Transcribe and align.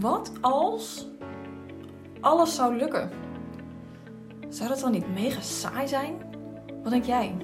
Wat 0.00 0.32
als 0.40 1.06
alles 2.20 2.54
zou 2.54 2.76
lukken? 2.76 3.10
Zou 4.48 4.68
dat 4.68 4.80
dan 4.80 4.90
niet 4.92 5.14
mega 5.14 5.40
saai 5.40 5.88
zijn? 5.88 6.14
Wat 6.82 6.92
denk 6.92 7.04
jij? 7.04 7.36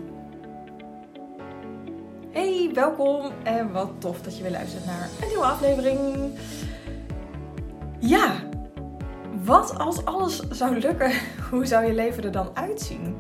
Hey, 2.30 2.70
welkom 2.74 3.32
en 3.42 3.72
wat 3.72 3.90
tof 3.98 4.20
dat 4.20 4.36
je 4.36 4.42
weer 4.42 4.52
luistert 4.52 4.86
naar 4.86 5.08
een 5.20 5.28
nieuwe 5.28 5.44
aflevering. 5.44 5.98
Ja, 7.98 8.34
wat 9.44 9.78
als 9.78 10.04
alles 10.04 10.48
zou 10.50 10.78
lukken? 10.78 11.12
Hoe 11.50 11.66
zou 11.66 11.86
je 11.86 11.94
leven 11.94 12.24
er 12.24 12.32
dan 12.32 12.50
uitzien? 12.54 13.16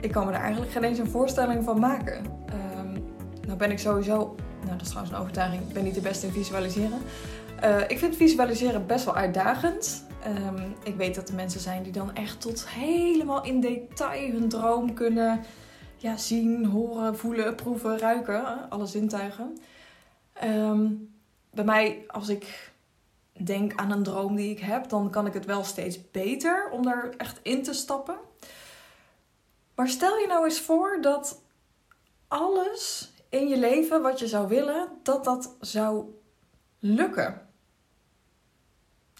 Ik 0.00 0.12
kan 0.12 0.26
me 0.26 0.32
er 0.32 0.40
eigenlijk 0.40 0.72
geen 0.72 0.84
eens 0.84 0.98
een 0.98 1.10
voorstelling 1.10 1.64
van 1.64 1.78
maken. 1.78 2.24
Um, 2.78 3.04
nou 3.46 3.58
ben 3.58 3.70
ik 3.70 3.78
sowieso, 3.78 4.16
nou 4.60 4.70
dat 4.70 4.80
is 4.80 4.88
trouwens 4.88 5.14
een 5.14 5.20
overtuiging, 5.20 5.62
ik 5.62 5.72
ben 5.72 5.84
niet 5.84 5.94
de 5.94 6.00
beste 6.00 6.26
in 6.26 6.32
visualiseren. 6.32 6.98
Uh, 7.62 7.80
ik 7.88 7.98
vind 7.98 8.16
visualiseren 8.16 8.86
best 8.86 9.04
wel 9.04 9.16
uitdagend. 9.16 10.04
Um, 10.26 10.74
ik 10.82 10.96
weet 10.96 11.14
dat 11.14 11.28
er 11.28 11.34
mensen 11.34 11.60
zijn 11.60 11.82
die 11.82 11.92
dan 11.92 12.14
echt 12.14 12.40
tot 12.40 12.68
helemaal 12.68 13.44
in 13.44 13.60
detail 13.60 14.32
hun 14.32 14.48
droom 14.48 14.94
kunnen 14.94 15.44
ja, 15.96 16.16
zien, 16.16 16.64
horen, 16.64 17.18
voelen, 17.18 17.54
proeven, 17.54 17.98
ruiken. 17.98 18.70
Alle 18.70 18.86
zintuigen. 18.86 19.58
Um, 20.44 21.14
bij 21.50 21.64
mij, 21.64 22.04
als 22.06 22.28
ik 22.28 22.72
denk 23.44 23.72
aan 23.74 23.90
een 23.90 24.02
droom 24.02 24.36
die 24.36 24.50
ik 24.50 24.60
heb, 24.60 24.88
dan 24.88 25.10
kan 25.10 25.26
ik 25.26 25.32
het 25.32 25.44
wel 25.44 25.64
steeds 25.64 26.10
beter 26.10 26.68
om 26.70 26.82
daar 26.82 27.10
echt 27.16 27.40
in 27.42 27.62
te 27.62 27.72
stappen. 27.72 28.16
Maar 29.74 29.88
stel 29.88 30.18
je 30.18 30.26
nou 30.26 30.44
eens 30.44 30.60
voor 30.60 30.98
dat 31.00 31.42
alles 32.28 33.12
in 33.28 33.48
je 33.48 33.56
leven 33.56 34.02
wat 34.02 34.18
je 34.18 34.26
zou 34.26 34.48
willen, 34.48 34.88
dat 35.02 35.24
dat 35.24 35.56
zou 35.60 36.04
lukken 36.78 37.44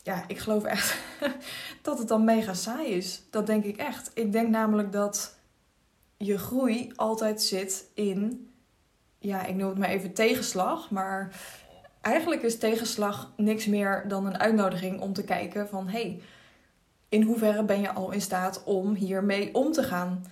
ja, 0.04 0.24
ik 0.26 0.38
geloof 0.38 0.64
echt 0.64 0.96
dat 1.82 1.98
het 1.98 2.08
dan 2.08 2.24
mega 2.24 2.54
saai 2.54 2.86
is. 2.86 3.22
Dat 3.30 3.46
denk 3.46 3.64
ik 3.64 3.76
echt. 3.76 4.10
Ik 4.14 4.32
denk 4.32 4.48
namelijk 4.48 4.92
dat 4.92 5.36
je 6.16 6.38
groei 6.38 6.92
altijd 6.96 7.42
zit 7.42 7.84
in, 7.94 8.50
ja, 9.18 9.44
ik 9.44 9.54
noem 9.54 9.68
het 9.68 9.78
maar 9.78 9.88
even 9.88 10.12
tegenslag. 10.12 10.90
Maar 10.90 11.40
eigenlijk 12.00 12.42
is 12.42 12.58
tegenslag 12.58 13.32
niks 13.36 13.66
meer 13.66 14.04
dan 14.08 14.26
een 14.26 14.38
uitnodiging 14.38 15.00
om 15.00 15.12
te 15.12 15.24
kijken 15.24 15.68
van, 15.68 15.88
hey, 15.88 16.20
in 17.08 17.22
hoeverre 17.22 17.64
ben 17.64 17.80
je 17.80 17.92
al 17.92 18.10
in 18.10 18.20
staat 18.20 18.64
om 18.64 18.94
hiermee 18.94 19.54
om 19.54 19.72
te 19.72 19.82
gaan? 19.82 20.24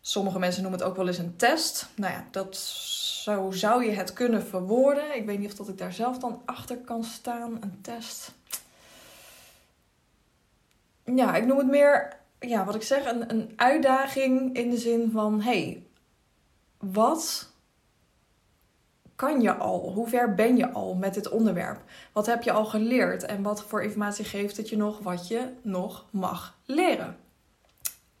Sommige 0.00 0.38
mensen 0.38 0.62
noemen 0.62 0.80
het 0.80 0.88
ook 0.88 0.96
wel 0.96 1.06
eens 1.06 1.18
een 1.18 1.36
test. 1.36 1.88
Nou 1.94 2.12
ja, 2.12 2.26
dat, 2.30 2.56
zo 2.56 3.50
zou 3.50 3.84
je 3.84 3.90
het 3.90 4.12
kunnen 4.12 4.46
verwoorden. 4.46 5.16
Ik 5.16 5.26
weet 5.26 5.38
niet 5.38 5.50
of 5.50 5.56
dat 5.56 5.68
ik 5.68 5.78
daar 5.78 5.92
zelf 5.92 6.18
dan 6.18 6.42
achter 6.44 6.76
kan 6.76 7.04
staan. 7.04 7.58
Een 7.60 7.78
test 7.82 8.32
ja, 11.04 11.34
ik 11.34 11.46
noem 11.46 11.58
het 11.58 11.66
meer, 11.66 12.16
ja, 12.40 12.64
wat 12.64 12.74
ik 12.74 12.82
zeg, 12.82 13.04
een, 13.04 13.30
een 13.30 13.52
uitdaging 13.56 14.56
in 14.56 14.70
de 14.70 14.78
zin 14.78 15.10
van: 15.10 15.40
hey, 15.40 15.86
wat 16.78 17.50
kan 19.16 19.40
je 19.40 19.54
al? 19.54 19.92
Hoe 19.92 20.08
ver 20.08 20.34
ben 20.34 20.56
je 20.56 20.70
al 20.70 20.94
met 20.94 21.14
dit 21.14 21.28
onderwerp? 21.28 21.82
Wat 22.12 22.26
heb 22.26 22.42
je 22.42 22.52
al 22.52 22.64
geleerd 22.64 23.24
en 23.24 23.42
wat 23.42 23.64
voor 23.64 23.82
informatie 23.82 24.24
geeft 24.24 24.56
het 24.56 24.68
je 24.68 24.76
nog 24.76 24.98
wat 24.98 25.28
je 25.28 25.52
nog 25.62 26.06
mag 26.10 26.58
leren? 26.64 27.16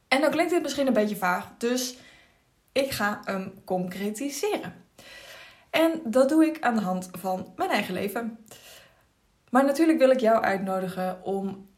En 0.08 0.20
dan 0.20 0.30
klinkt 0.30 0.52
dit 0.52 0.62
misschien 0.62 0.86
een 0.86 0.92
beetje 0.92 1.16
vaag, 1.16 1.48
dus 1.58 1.98
ik 2.72 2.90
ga 2.90 3.20
hem 3.24 3.52
concretiseren. 3.64 4.74
En 5.70 6.00
dat 6.04 6.28
doe 6.28 6.46
ik 6.46 6.60
aan 6.60 6.74
de 6.74 6.80
hand 6.80 7.08
van 7.12 7.52
mijn 7.56 7.70
eigen 7.70 7.94
leven. 7.94 8.38
Maar 9.50 9.64
natuurlijk 9.64 9.98
wil 9.98 10.10
ik 10.10 10.20
jou 10.20 10.42
uitnodigen 10.42 11.24
om 11.24 11.68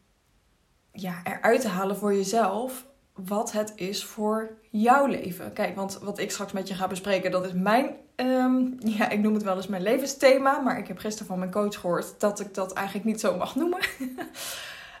ja, 0.95 1.21
eruit 1.23 1.61
te 1.61 1.67
halen 1.67 1.97
voor 1.97 2.13
jezelf 2.13 2.85
wat 3.13 3.51
het 3.51 3.73
is 3.75 4.05
voor 4.05 4.57
jouw 4.69 5.05
leven. 5.05 5.53
Kijk, 5.53 5.75
want 5.75 5.99
wat 6.01 6.19
ik 6.19 6.31
straks 6.31 6.51
met 6.51 6.67
je 6.67 6.73
ga 6.73 6.87
bespreken, 6.87 7.31
dat 7.31 7.45
is 7.45 7.53
mijn, 7.53 7.95
ehm, 8.15 8.63
ja, 8.79 9.09
ik 9.09 9.19
noem 9.19 9.33
het 9.33 9.43
wel 9.43 9.55
eens 9.55 9.67
mijn 9.67 9.81
levensthema. 9.81 10.59
Maar 10.59 10.77
ik 10.77 10.87
heb 10.87 10.97
gisteren 10.97 11.27
van 11.27 11.39
mijn 11.39 11.51
coach 11.51 11.79
gehoord 11.79 12.19
dat 12.19 12.39
ik 12.39 12.53
dat 12.53 12.73
eigenlijk 12.73 13.05
niet 13.05 13.19
zo 13.19 13.37
mag 13.37 13.55
noemen. 13.55 13.79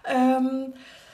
um, 0.09 0.73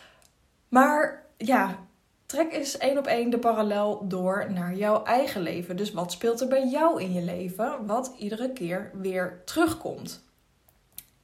maar 0.76 1.26
ja, 1.38 1.78
trek 2.26 2.54
eens 2.54 2.78
één 2.78 2.98
op 2.98 3.06
één 3.06 3.30
de 3.30 3.40
parallel 3.40 4.08
door 4.08 4.52
naar 4.52 4.76
jouw 4.76 5.04
eigen 5.04 5.42
leven. 5.42 5.76
Dus 5.76 5.92
wat 5.92 6.12
speelt 6.12 6.42
er 6.42 6.48
bij 6.48 6.68
jou 6.68 7.02
in 7.02 7.14
je 7.14 7.22
leven, 7.22 7.86
wat 7.86 8.14
iedere 8.18 8.52
keer 8.52 8.92
weer 8.94 9.42
terugkomt? 9.46 10.24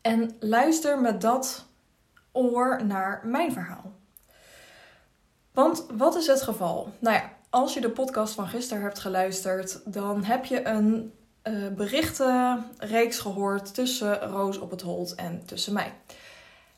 En 0.02 0.36
luister 0.40 1.02
met 1.02 1.22
dat 1.22 1.67
oor 2.38 2.86
naar 2.86 3.22
mijn 3.26 3.52
verhaal. 3.52 3.92
Want 5.52 5.86
wat 5.98 6.16
is 6.16 6.28
het 6.28 6.42
geval? 6.42 6.94
Nou 7.00 7.16
ja, 7.16 7.34
als 7.50 7.74
je 7.74 7.82
de 7.82 7.90
podcast 7.90 8.34
van 8.34 8.48
gisteren 8.48 8.84
hebt 8.84 9.00
geluisterd, 9.00 9.82
dan 9.86 10.24
heb 10.24 10.46
je 10.46 10.66
een 10.66 11.14
uh, 11.44 11.68
berichtenreeks 11.68 13.20
gehoord 13.20 13.74
tussen 13.74 14.20
Roos 14.20 14.58
op 14.58 14.72
het 14.72 14.82
Holt 14.82 15.16
en 15.16 15.46
tussen 15.46 15.74
mij. 15.74 15.94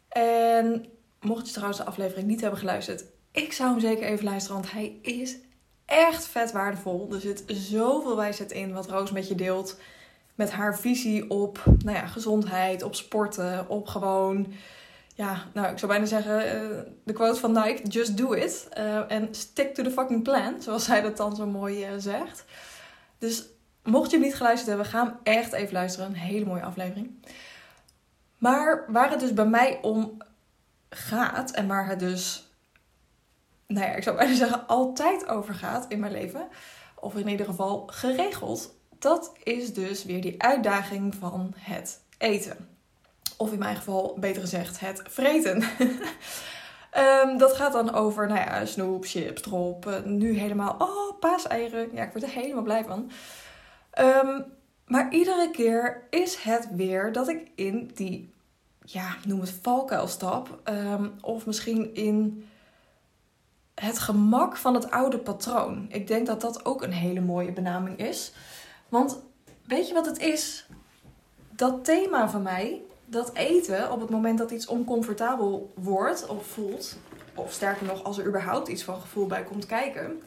En 0.10 0.86
mocht 1.22 1.46
je 1.46 1.52
trouwens 1.52 1.80
de 1.80 1.86
aflevering 1.86 2.28
niet 2.28 2.42
hebben 2.42 2.60
geluisterd, 2.60 3.04
ik 3.32 3.54
zou 3.54 3.72
hem 3.72 3.80
zeker 3.80 4.06
even 4.06 4.26
luisteren, 4.26 4.58
want 4.60 4.72
hij 4.72 5.00
is 5.02 5.38
echt 5.86 6.26
vet 6.26 6.52
waardevol. 6.52 7.08
Er 7.12 7.20
zit 7.20 7.44
zoveel 7.48 8.16
wijsheid 8.16 8.52
in 8.52 8.74
wat 8.74 8.90
Roos 8.90 9.12
met 9.12 9.28
je 9.28 9.36
deelt. 9.36 9.78
Met 10.36 10.52
haar 10.52 10.80
visie 10.80 11.30
op 11.30 11.64
nou 11.84 11.98
ja, 11.98 12.08
gezondheid, 12.08 12.84
op 12.84 12.96
sporten, 12.96 13.70
op 13.70 13.88
gewoon 13.88 14.54
ja, 15.20 15.44
nou, 15.54 15.72
ik 15.72 15.78
zou 15.78 15.92
bijna 15.92 16.06
zeggen, 16.06 16.46
uh, 16.46 16.80
de 17.04 17.14
quote 17.14 17.40
van 17.40 17.52
Nike, 17.52 17.88
just 17.88 18.18
do 18.18 18.34
it. 18.34 18.68
En 19.08 19.36
stick 19.36 19.74
to 19.74 19.84
the 19.84 19.92
fucking 19.92 20.24
plan, 20.24 20.62
zoals 20.62 20.84
zij 20.84 21.02
dat 21.02 21.18
dan 21.18 21.36
zo 21.36 21.46
mooi 21.46 21.88
uh, 21.88 21.94
zegt. 21.98 22.46
Dus 23.18 23.46
mocht 23.84 24.12
je 24.12 24.18
hem 24.18 24.26
niet 24.26 24.36
geluisterd 24.36 24.68
hebben, 24.68 24.86
ga 24.86 25.06
hem 25.06 25.16
echt 25.24 25.52
even 25.52 25.74
luisteren. 25.74 26.08
Een 26.08 26.16
hele 26.16 26.46
mooie 26.46 26.64
aflevering. 26.64 27.26
Maar 28.38 28.86
waar 28.88 29.10
het 29.10 29.20
dus 29.20 29.34
bij 29.34 29.46
mij 29.46 29.80
om 29.82 30.18
gaat 30.90 31.52
en 31.52 31.68
waar 31.68 31.88
het 31.88 32.00
dus, 32.00 32.54
nou 33.68 33.86
ja, 33.86 33.94
ik 33.94 34.04
zou 34.04 34.18
bijna 34.18 34.36
zeggen, 34.36 34.68
altijd 34.68 35.28
over 35.28 35.54
gaat 35.54 35.86
in 35.90 36.00
mijn 36.00 36.12
leven, 36.12 36.48
of 36.96 37.16
in 37.16 37.28
ieder 37.28 37.46
geval 37.46 37.88
geregeld, 37.88 38.76
dat 39.00 39.34
is 39.44 39.74
dus 39.74 40.04
weer 40.04 40.22
die 40.22 40.44
uitdaging 40.44 41.16
van 41.16 41.54
het 41.58 42.04
eten. 42.18 42.79
Of 43.40 43.52
in 43.52 43.60
mijn 43.60 43.76
geval, 43.76 44.18
beter 44.20 44.42
gezegd, 44.42 44.80
het 44.80 45.02
vreten. 45.10 45.64
um, 46.98 47.38
dat 47.44 47.54
gaat 47.54 47.74
dan 47.74 47.94
over, 47.94 48.28
nou 48.28 48.40
ja, 48.40 48.66
snoep, 48.66 49.06
chips, 49.06 49.42
drop. 49.42 49.86
Uh, 49.86 50.04
nu 50.04 50.38
helemaal, 50.38 50.76
oh, 50.78 51.20
paaseieren. 51.20 51.90
Ja, 51.94 52.04
ik 52.04 52.12
word 52.12 52.24
er 52.24 52.30
helemaal 52.30 52.64
blij 52.64 52.84
van. 52.84 53.12
Um, 54.00 54.46
maar 54.86 55.14
iedere 55.14 55.52
keer 55.52 56.08
is 56.10 56.36
het 56.36 56.68
weer 56.72 57.12
dat 57.12 57.28
ik 57.28 57.52
in 57.56 57.92
die, 57.94 58.34
ja, 58.82 59.16
noem 59.26 59.40
het 59.40 59.54
valkuil 59.62 60.08
stap. 60.08 60.60
Um, 60.70 61.14
of 61.22 61.46
misschien 61.46 61.96
in 61.96 62.48
het 63.76 64.00
gemak 64.00 64.58
van 64.58 64.74
het 64.74 64.92
oude 64.92 65.20
patroon. 65.20 65.86
Ik 65.90 66.08
denk 66.08 66.28
dat 66.28 66.42
dat 66.42 66.66
ook 66.66 66.82
een 66.82 66.94
hele 66.94 67.22
mooie 67.22 67.52
benaming 67.52 67.98
is. 67.98 68.34
Want 68.90 69.20
weet 69.66 69.88
je 69.88 69.94
wat 69.94 70.06
het 70.06 70.20
is? 70.20 70.66
Dat 71.50 71.86
thema 71.86 72.30
van 72.30 72.42
mij, 72.42 72.82
dat 73.10 73.34
eten 73.34 73.92
op 73.92 74.00
het 74.00 74.10
moment 74.10 74.38
dat 74.38 74.52
iets 74.52 74.68
oncomfortabel 74.68 75.74
wordt 75.76 76.28
of 76.28 76.46
voelt, 76.46 76.98
of 77.36 77.54
sterker 77.54 77.86
nog, 77.86 78.04
als 78.04 78.18
er 78.18 78.26
überhaupt 78.26 78.68
iets 78.68 78.84
van 78.84 79.02
gevoel 79.02 79.28
bij 79.28 79.44
komt 79.44 79.66
kijken, 79.66 80.22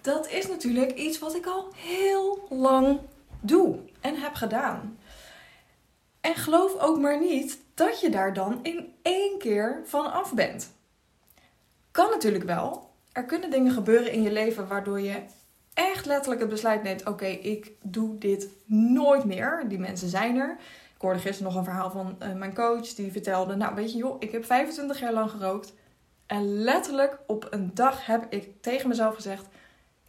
dat 0.00 0.28
is 0.28 0.48
natuurlijk 0.48 0.92
iets 0.92 1.18
wat 1.18 1.34
ik 1.34 1.46
al 1.46 1.68
heel 1.76 2.46
lang 2.50 2.98
doe 3.40 3.78
en 4.00 4.16
heb 4.16 4.34
gedaan. 4.34 4.98
En 6.20 6.34
geloof 6.34 6.80
ook 6.80 6.98
maar 6.98 7.20
niet 7.20 7.58
dat 7.74 8.00
je 8.00 8.10
daar 8.10 8.32
dan 8.32 8.58
in 8.62 8.94
één 9.02 9.38
keer 9.38 9.80
van 9.84 10.12
af 10.12 10.34
bent. 10.34 10.72
Kan 11.90 12.10
natuurlijk 12.10 12.44
wel. 12.44 12.90
Er 13.12 13.24
kunnen 13.24 13.50
dingen 13.50 13.72
gebeuren 13.72 14.12
in 14.12 14.22
je 14.22 14.32
leven 14.32 14.68
waardoor 14.68 15.00
je 15.00 15.22
echt 15.74 16.06
letterlijk 16.06 16.40
het 16.40 16.50
besluit 16.50 16.82
neemt: 16.82 17.06
oké, 17.06 17.26
ik 17.26 17.72
doe 17.82 18.18
dit 18.18 18.48
nooit 18.66 19.24
meer. 19.24 19.64
Die 19.68 19.78
mensen 19.78 20.08
zijn 20.08 20.36
er. 20.36 20.58
Ik 20.98 21.04
hoorde 21.04 21.18
gisteren 21.18 21.52
nog 21.52 21.58
een 21.58 21.64
verhaal 21.64 21.90
van 21.90 22.16
uh, 22.22 22.32
mijn 22.32 22.54
coach 22.54 22.94
die 22.94 23.12
vertelde: 23.12 23.56
Nou, 23.56 23.74
weet 23.74 23.92
je, 23.92 23.98
joh, 23.98 24.16
ik 24.18 24.32
heb 24.32 24.44
25 24.44 25.00
jaar 25.00 25.12
lang 25.12 25.30
gerookt. 25.30 25.74
En 26.26 26.62
letterlijk 26.62 27.18
op 27.26 27.46
een 27.50 27.70
dag 27.74 28.06
heb 28.06 28.26
ik 28.28 28.62
tegen 28.62 28.88
mezelf 28.88 29.14
gezegd: 29.14 29.46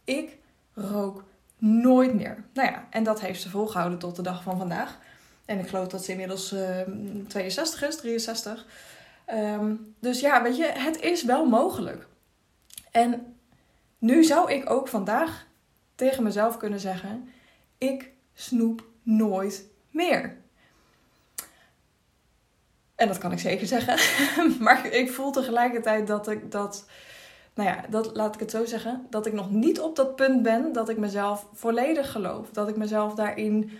Ik 0.04 0.38
rook 0.74 1.24
nooit 1.58 2.14
meer. 2.14 2.44
Nou 2.54 2.70
ja, 2.70 2.86
en 2.90 3.04
dat 3.04 3.20
heeft 3.20 3.42
ze 3.42 3.50
volgehouden 3.50 3.98
tot 3.98 4.16
de 4.16 4.22
dag 4.22 4.42
van 4.42 4.58
vandaag. 4.58 4.98
En 5.44 5.58
ik 5.58 5.68
geloof 5.68 5.88
dat 5.88 6.04
ze 6.04 6.10
inmiddels 6.10 6.52
uh, 6.52 6.80
ehm, 6.80 7.26
62 7.26 7.82
is, 7.82 7.96
63. 7.96 8.66
Um, 9.26 9.36
ehm, 9.36 9.74
dus 9.98 10.20
ja, 10.20 10.42
weet 10.42 10.56
je, 10.56 10.64
het 10.64 11.00
is 11.00 11.24
wel 11.24 11.44
mogelijk. 11.44 12.06
En 12.90 13.36
nu 13.98 14.24
zou 14.24 14.52
ik 14.52 14.70
ook 14.70 14.88
vandaag 14.88 15.46
tegen 15.94 16.22
mezelf 16.22 16.56
kunnen 16.56 16.80
zeggen: 16.80 17.28
Ik 17.78 18.10
snoep 18.32 18.84
nooit 19.02 19.64
meer. 19.90 20.39
En 23.00 23.08
dat 23.08 23.18
kan 23.18 23.32
ik 23.32 23.38
zeker 23.38 23.66
zeggen. 23.66 23.98
maar 24.64 24.86
ik 24.86 25.10
voel 25.10 25.30
tegelijkertijd 25.30 26.06
dat 26.06 26.28
ik 26.28 26.50
dat. 26.50 26.86
Nou 27.54 27.68
ja, 27.68 27.84
dat, 27.88 28.16
laat 28.16 28.34
ik 28.34 28.40
het 28.40 28.50
zo 28.50 28.64
zeggen. 28.64 29.06
Dat 29.10 29.26
ik 29.26 29.32
nog 29.32 29.50
niet 29.50 29.80
op 29.80 29.96
dat 29.96 30.16
punt 30.16 30.42
ben 30.42 30.72
dat 30.72 30.88
ik 30.88 30.96
mezelf 30.96 31.46
volledig 31.52 32.10
geloof. 32.12 32.50
Dat 32.50 32.68
ik 32.68 32.76
mezelf 32.76 33.14
daarin 33.14 33.78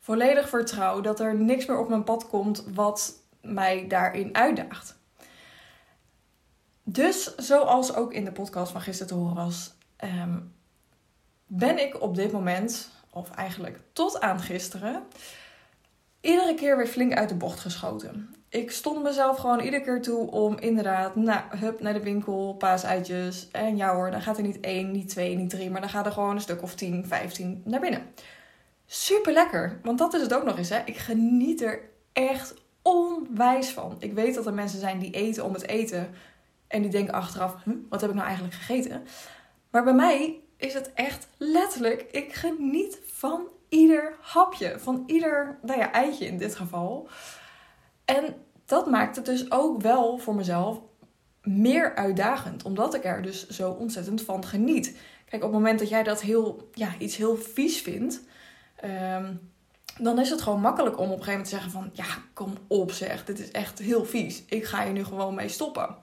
volledig 0.00 0.48
vertrouw. 0.48 1.00
Dat 1.00 1.20
er 1.20 1.34
niks 1.34 1.66
meer 1.66 1.78
op 1.78 1.88
mijn 1.88 2.04
pad 2.04 2.28
komt 2.28 2.64
wat 2.74 3.14
mij 3.40 3.86
daarin 3.88 4.34
uitdaagt. 4.34 4.96
Dus, 6.82 7.34
zoals 7.36 7.94
ook 7.94 8.12
in 8.12 8.24
de 8.24 8.32
podcast 8.32 8.72
van 8.72 8.80
gisteren 8.80 9.12
te 9.12 9.18
horen 9.18 9.34
was, 9.34 9.72
ehm, 9.96 10.38
ben 11.46 11.78
ik 11.78 12.00
op 12.02 12.14
dit 12.14 12.32
moment, 12.32 12.90
of 13.10 13.30
eigenlijk 13.30 13.80
tot 13.92 14.20
aan 14.20 14.40
gisteren, 14.40 15.02
iedere 16.22 16.54
keer 16.54 16.76
weer 16.76 16.86
flink 16.86 17.12
uit 17.14 17.28
de 17.28 17.34
bocht 17.34 17.60
geschoten. 17.60 18.34
Ik 18.48 18.70
stond 18.70 19.02
mezelf 19.02 19.38
gewoon 19.38 19.60
iedere 19.60 19.82
keer 19.82 20.02
toe 20.02 20.30
om 20.30 20.58
inderdaad, 20.58 21.16
nou, 21.16 21.40
hup, 21.56 21.80
naar 21.80 21.92
de 21.92 22.02
winkel, 22.02 22.54
paaseitjes. 22.54 23.48
En 23.52 23.76
ja 23.76 23.94
hoor, 23.94 24.10
dan 24.10 24.22
gaat 24.22 24.36
er 24.36 24.42
niet 24.42 24.60
één, 24.60 24.90
niet 24.90 25.08
twee, 25.08 25.36
niet 25.36 25.50
drie, 25.50 25.70
maar 25.70 25.80
dan 25.80 25.90
gaat 25.90 26.06
er 26.06 26.12
gewoon 26.12 26.34
een 26.34 26.40
stuk 26.40 26.62
of 26.62 26.74
10, 26.74 27.06
15 27.06 27.62
naar 27.64 27.80
binnen. 27.80 28.02
Super 28.86 29.32
lekker, 29.32 29.80
want 29.82 29.98
dat 29.98 30.14
is 30.14 30.20
het 30.20 30.34
ook 30.34 30.44
nog 30.44 30.58
eens, 30.58 30.68
hè. 30.68 30.78
Ik 30.84 30.96
geniet 30.96 31.62
er 31.62 31.80
echt 32.12 32.54
onwijs 32.82 33.70
van. 33.70 33.96
Ik 33.98 34.12
weet 34.12 34.34
dat 34.34 34.46
er 34.46 34.54
mensen 34.54 34.80
zijn 34.80 34.98
die 34.98 35.10
eten 35.10 35.44
om 35.44 35.52
het 35.52 35.68
eten. 35.68 36.10
En 36.66 36.82
die 36.82 36.90
denken 36.90 37.14
achteraf, 37.14 37.56
wat 37.88 38.00
heb 38.00 38.10
ik 38.10 38.16
nou 38.16 38.26
eigenlijk 38.26 38.56
gegeten? 38.56 39.02
Maar 39.70 39.84
bij 39.84 39.94
mij 39.94 40.40
is 40.56 40.74
het 40.74 40.92
echt 40.92 41.28
letterlijk, 41.36 42.02
ik 42.10 42.32
geniet 42.32 42.98
van 43.04 43.48
ieder 43.72 44.14
hapje. 44.20 44.78
Van 44.78 45.02
ieder, 45.06 45.58
nou 45.62 45.78
ja, 45.78 45.92
eitje 45.92 46.26
in 46.26 46.38
dit 46.38 46.54
geval. 46.54 47.08
En 48.04 48.34
dat 48.64 48.86
maakt 48.86 49.16
het 49.16 49.24
dus 49.24 49.50
ook 49.50 49.80
wel 49.80 50.18
voor 50.18 50.34
mezelf 50.34 50.80
meer 51.42 51.94
uitdagend. 51.94 52.62
Omdat 52.62 52.94
ik 52.94 53.04
er 53.04 53.22
dus 53.22 53.48
zo 53.48 53.70
ontzettend 53.70 54.22
van 54.22 54.44
geniet. 54.44 54.96
Kijk, 55.24 55.42
op 55.44 55.50
het 55.50 55.58
moment 55.60 55.78
dat 55.78 55.88
jij 55.88 56.02
dat 56.02 56.20
heel, 56.20 56.68
ja, 56.72 56.88
iets 56.98 57.16
heel 57.16 57.36
vies 57.36 57.80
vindt... 57.80 58.22
Ehm, 58.76 59.34
dan 60.00 60.18
is 60.18 60.30
het 60.30 60.42
gewoon 60.42 60.60
makkelijk 60.60 60.98
om 60.98 61.10
op 61.10 61.18
een 61.18 61.24
gegeven 61.24 61.32
moment 61.32 61.48
te 61.48 61.54
zeggen 61.54 61.70
van... 61.70 61.90
Ja, 61.92 62.22
kom 62.32 62.52
op 62.66 62.92
zeg, 62.92 63.24
dit 63.24 63.38
is 63.38 63.50
echt 63.50 63.78
heel 63.78 64.04
vies. 64.04 64.42
Ik 64.46 64.64
ga 64.64 64.82
je 64.82 64.92
nu 64.92 65.04
gewoon 65.04 65.34
mee 65.34 65.48
stoppen. 65.48 65.96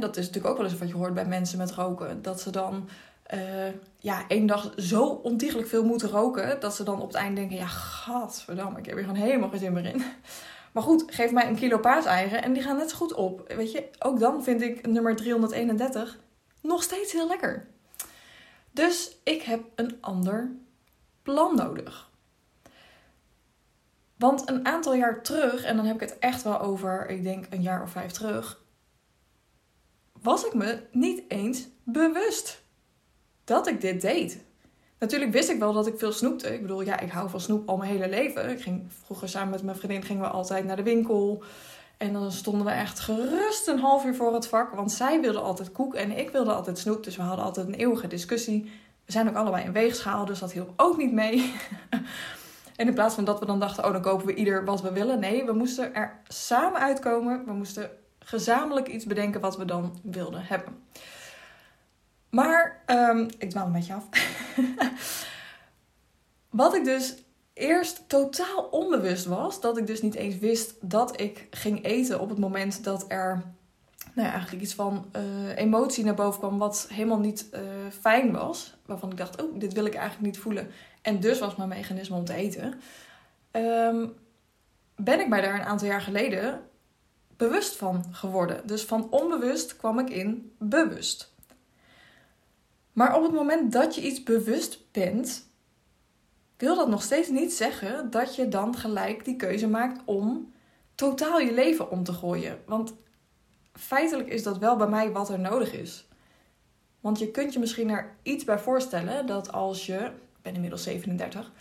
dat 0.00 0.16
is 0.16 0.26
natuurlijk 0.26 0.46
ook 0.46 0.60
wel 0.60 0.70
eens 0.70 0.78
wat 0.78 0.88
je 0.88 0.94
hoort 0.94 1.14
bij 1.14 1.26
mensen 1.26 1.58
met 1.58 1.70
roken. 1.70 2.22
Dat 2.22 2.40
ze 2.40 2.50
dan 2.50 2.88
uh, 3.34 3.72
ja, 3.98 4.24
één 4.28 4.46
dag 4.46 4.72
zo 4.76 5.04
ontiegelijk 5.04 5.68
veel 5.68 5.84
moeten 5.84 6.08
roken... 6.08 6.60
dat 6.60 6.74
ze 6.74 6.82
dan 6.82 7.00
op 7.00 7.06
het 7.06 7.16
eind 7.16 7.36
denken... 7.36 7.56
Ja, 7.56 7.66
gadverdamme, 7.66 8.78
ik 8.78 8.86
heb 8.86 8.94
hier 8.94 9.04
gewoon 9.04 9.20
helemaal 9.20 9.48
geen 9.48 9.58
zin 9.58 9.72
meer 9.72 9.84
in. 9.84 10.02
Maar 10.72 10.82
goed, 10.82 11.04
geef 11.06 11.30
mij 11.30 11.48
een 11.48 11.56
kilo 11.56 11.78
paaseieren 11.78 12.42
en 12.42 12.52
die 12.52 12.62
gaan 12.62 12.76
net 12.76 12.90
zo 12.90 12.96
goed 12.96 13.14
op. 13.14 13.52
Weet 13.56 13.72
je, 13.72 13.88
ook 13.98 14.18
dan 14.18 14.42
vind 14.42 14.62
ik 14.62 14.86
nummer 14.86 15.16
331 15.16 16.18
nog 16.62 16.82
steeds 16.82 17.12
heel 17.12 17.28
lekker. 17.28 17.68
Dus 18.70 19.16
ik 19.22 19.42
heb 19.42 19.62
een 19.74 19.98
ander 20.00 20.52
plan 21.22 21.54
nodig. 21.56 22.10
Want 24.16 24.48
een 24.48 24.66
aantal 24.66 24.94
jaar 24.94 25.22
terug, 25.22 25.64
en 25.64 25.76
dan 25.76 25.84
heb 25.84 25.94
ik 25.94 26.08
het 26.08 26.18
echt 26.18 26.42
wel 26.42 26.60
over, 26.60 27.08
ik 27.08 27.22
denk 27.22 27.46
een 27.50 27.62
jaar 27.62 27.82
of 27.82 27.90
vijf 27.90 28.12
terug, 28.12 28.62
was 30.22 30.46
ik 30.46 30.54
me 30.54 30.82
niet 30.90 31.22
eens 31.28 31.68
bewust 31.84 32.62
dat 33.48 33.66
ik 33.66 33.80
dit 33.80 34.00
deed. 34.00 34.38
Natuurlijk 34.98 35.32
wist 35.32 35.48
ik 35.48 35.58
wel 35.58 35.72
dat 35.72 35.86
ik 35.86 35.98
veel 35.98 36.12
snoepte. 36.12 36.54
Ik 36.54 36.60
bedoel, 36.60 36.80
ja, 36.80 37.00
ik 37.00 37.10
hou 37.10 37.30
van 37.30 37.40
snoep 37.40 37.68
al 37.68 37.76
mijn 37.76 37.90
hele 37.90 38.08
leven. 38.08 38.50
Ik 38.50 38.60
ging 38.60 38.82
vroeger 39.04 39.28
samen 39.28 39.50
met 39.50 39.62
mijn 39.62 39.76
vriendin 39.76 40.02
gingen 40.02 40.22
we 40.22 40.28
altijd 40.28 40.64
naar 40.64 40.76
de 40.76 40.82
winkel. 40.82 41.42
En 41.96 42.12
dan 42.12 42.32
stonden 42.32 42.64
we 42.64 42.72
echt 42.72 43.00
gerust 43.00 43.68
een 43.68 43.78
half 43.78 44.04
uur 44.04 44.14
voor 44.14 44.34
het 44.34 44.48
vak. 44.48 44.74
Want 44.74 44.92
zij 44.92 45.20
wilde 45.20 45.40
altijd 45.40 45.72
koek 45.72 45.94
en 45.94 46.18
ik 46.18 46.30
wilde 46.30 46.52
altijd 46.52 46.78
snoep. 46.78 47.04
Dus 47.04 47.16
we 47.16 47.22
hadden 47.22 47.44
altijd 47.44 47.66
een 47.66 47.74
eeuwige 47.74 48.06
discussie. 48.06 48.70
We 49.04 49.12
zijn 49.12 49.28
ook 49.28 49.34
allebei 49.34 49.66
een 49.66 49.72
weegschaal, 49.72 50.24
dus 50.24 50.38
dat 50.38 50.52
hielp 50.52 50.72
ook 50.76 50.96
niet 50.96 51.12
mee. 51.12 51.38
En 52.76 52.86
in 52.86 52.94
plaats 52.94 53.14
van 53.14 53.24
dat 53.24 53.38
we 53.38 53.46
dan 53.46 53.60
dachten, 53.60 53.84
oh 53.84 53.92
dan 53.92 54.02
kopen 54.02 54.26
we 54.26 54.34
ieder 54.34 54.64
wat 54.64 54.82
we 54.82 54.92
willen. 54.92 55.20
Nee, 55.20 55.44
we 55.44 55.52
moesten 55.52 55.94
er 55.94 56.20
samen 56.28 56.80
uitkomen. 56.80 57.44
We 57.44 57.52
moesten 57.52 57.90
gezamenlijk 58.18 58.88
iets 58.88 59.04
bedenken 59.06 59.40
wat 59.40 59.56
we 59.56 59.64
dan 59.64 59.98
wilden 60.02 60.42
hebben. 60.44 60.82
Maar, 62.30 62.82
um, 62.86 63.28
ik 63.38 63.50
dwaal 63.50 63.66
een 63.66 63.72
beetje 63.72 63.94
af. 63.94 64.08
wat 66.50 66.74
ik 66.74 66.84
dus 66.84 67.14
eerst 67.52 68.08
totaal 68.08 68.62
onbewust 68.70 69.24
was, 69.24 69.60
dat 69.60 69.78
ik 69.78 69.86
dus 69.86 70.02
niet 70.02 70.14
eens 70.14 70.38
wist 70.38 70.74
dat 70.80 71.20
ik 71.20 71.46
ging 71.50 71.84
eten 71.84 72.20
op 72.20 72.28
het 72.28 72.38
moment 72.38 72.84
dat 72.84 73.04
er 73.08 73.42
nou 74.12 74.26
ja, 74.26 74.34
eigenlijk 74.34 74.62
iets 74.62 74.74
van 74.74 75.10
uh, 75.16 75.56
emotie 75.56 76.04
naar 76.04 76.14
boven 76.14 76.40
kwam, 76.40 76.58
wat 76.58 76.86
helemaal 76.92 77.18
niet 77.18 77.48
uh, 77.52 77.60
fijn 78.00 78.32
was. 78.32 78.76
Waarvan 78.86 79.10
ik 79.10 79.16
dacht, 79.16 79.42
oh, 79.42 79.60
dit 79.60 79.72
wil 79.72 79.84
ik 79.84 79.94
eigenlijk 79.94 80.26
niet 80.26 80.42
voelen. 80.42 80.70
En 81.02 81.20
dus 81.20 81.38
was 81.38 81.56
mijn 81.56 81.68
mechanisme 81.68 82.16
om 82.16 82.24
te 82.24 82.34
eten. 82.34 82.80
Um, 83.52 84.14
ben 84.96 85.20
ik 85.20 85.28
mij 85.28 85.40
daar 85.40 85.54
een 85.54 85.66
aantal 85.66 85.88
jaar 85.88 86.00
geleden 86.00 86.60
bewust 87.36 87.76
van 87.76 88.04
geworden. 88.10 88.66
Dus 88.66 88.84
van 88.84 89.06
onbewust 89.10 89.76
kwam 89.76 89.98
ik 89.98 90.10
in 90.10 90.52
bewust. 90.58 91.32
Maar 92.98 93.16
op 93.16 93.22
het 93.22 93.32
moment 93.32 93.72
dat 93.72 93.94
je 93.94 94.06
iets 94.06 94.22
bewust 94.22 94.90
bent, 94.92 95.50
wil 96.56 96.76
dat 96.76 96.88
nog 96.88 97.02
steeds 97.02 97.28
niet 97.28 97.52
zeggen 97.52 98.10
dat 98.10 98.36
je 98.36 98.48
dan 98.48 98.76
gelijk 98.76 99.24
die 99.24 99.36
keuze 99.36 99.68
maakt 99.68 100.00
om 100.04 100.52
totaal 100.94 101.38
je 101.40 101.52
leven 101.52 101.90
om 101.90 102.04
te 102.04 102.12
gooien. 102.12 102.58
Want 102.66 102.94
feitelijk 103.72 104.28
is 104.28 104.42
dat 104.42 104.58
wel 104.58 104.76
bij 104.76 104.86
mij 104.86 105.12
wat 105.12 105.28
er 105.28 105.38
nodig 105.38 105.72
is. 105.72 106.06
Want 107.00 107.18
je 107.18 107.30
kunt 107.30 107.52
je 107.52 107.58
misschien 107.58 107.90
er 107.90 108.14
iets 108.22 108.44
bij 108.44 108.58
voorstellen 108.58 109.26
dat 109.26 109.52
als 109.52 109.86
je, 109.86 109.98
ik 109.98 110.42
ben 110.42 110.54
inmiddels 110.54 110.82
37, 110.82 111.52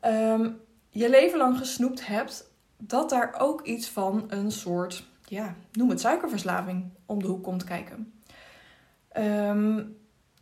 ehm, 0.00 0.50
je 0.90 1.10
leven 1.10 1.38
lang 1.38 1.58
gesnoept 1.58 2.06
hebt, 2.06 2.50
dat 2.78 3.10
daar 3.10 3.34
ook 3.38 3.66
iets 3.66 3.88
van 3.88 4.24
een 4.28 4.52
soort, 4.52 5.06
ja, 5.24 5.54
noem 5.72 5.90
het 5.90 6.00
suikerverslaving 6.00 6.84
om 7.06 7.22
de 7.22 7.26
hoek 7.28 7.42
komt 7.42 7.64
kijken. 7.64 8.12
Ehm, 9.08 9.82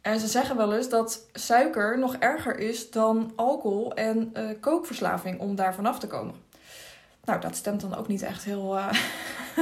en 0.05 0.21
ze 0.21 0.27
zeggen 0.27 0.57
wel 0.57 0.75
eens 0.75 0.89
dat 0.89 1.27
suiker 1.33 1.99
nog 1.99 2.17
erger 2.17 2.59
is 2.59 2.91
dan 2.91 3.33
alcohol 3.37 3.95
en 3.95 4.33
uh, 4.37 4.51
kookverslaving 4.61 5.41
om 5.41 5.55
daar 5.55 5.75
vanaf 5.75 5.99
te 5.99 6.07
komen. 6.07 6.35
Nou, 7.25 7.41
dat 7.41 7.57
stemt 7.57 7.81
dan 7.81 7.95
ook 7.95 8.09
niet 8.09 8.23
echt 8.23 8.45
heel, 8.45 8.77
uh, 8.77 8.93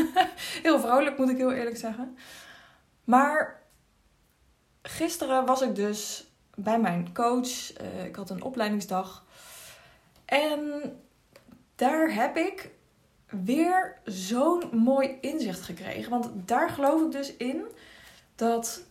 heel 0.63 0.81
vrolijk, 0.81 1.19
moet 1.19 1.29
ik 1.29 1.37
heel 1.37 1.53
eerlijk 1.53 1.77
zeggen. 1.77 2.19
Maar 3.05 3.63
gisteren 4.83 5.47
was 5.47 5.63
ik 5.63 5.75
dus 5.75 6.27
bij 6.55 6.81
mijn 6.81 7.15
coach. 7.15 7.81
Uh, 7.81 8.05
ik 8.05 8.17
had 8.17 8.31
een 8.31 8.43
opleidingsdag. 8.43 9.25
En 10.25 10.83
daar 11.75 12.15
heb 12.15 12.37
ik 12.37 12.71
weer 13.27 13.99
zo'n 14.05 14.69
mooi 14.73 15.19
inzicht 15.21 15.63
gekregen. 15.63 16.11
Want 16.11 16.29
daar 16.49 16.71
geloof 16.71 17.03
ik 17.03 17.13
dus 17.13 17.37
in 17.37 17.65
dat 18.35 18.91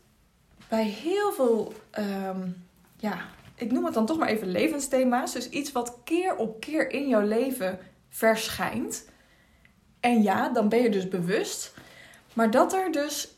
bij 0.71 0.85
heel 0.85 1.31
veel, 1.31 1.73
um, 1.99 2.65
ja, 2.97 3.17
ik 3.55 3.71
noem 3.71 3.85
het 3.85 3.93
dan 3.93 4.05
toch 4.05 4.17
maar 4.17 4.27
even 4.27 4.47
levensthema's. 4.47 5.33
Dus 5.33 5.49
iets 5.49 5.71
wat 5.71 5.97
keer 6.03 6.35
op 6.35 6.59
keer 6.59 6.91
in 6.91 7.07
jouw 7.07 7.21
leven 7.21 7.79
verschijnt. 8.09 9.09
En 9.99 10.21
ja, 10.21 10.49
dan 10.49 10.69
ben 10.69 10.81
je 10.81 10.89
dus 10.89 11.07
bewust. 11.07 11.73
Maar 12.33 12.51
dat 12.51 12.73
er 12.73 12.91
dus 12.91 13.37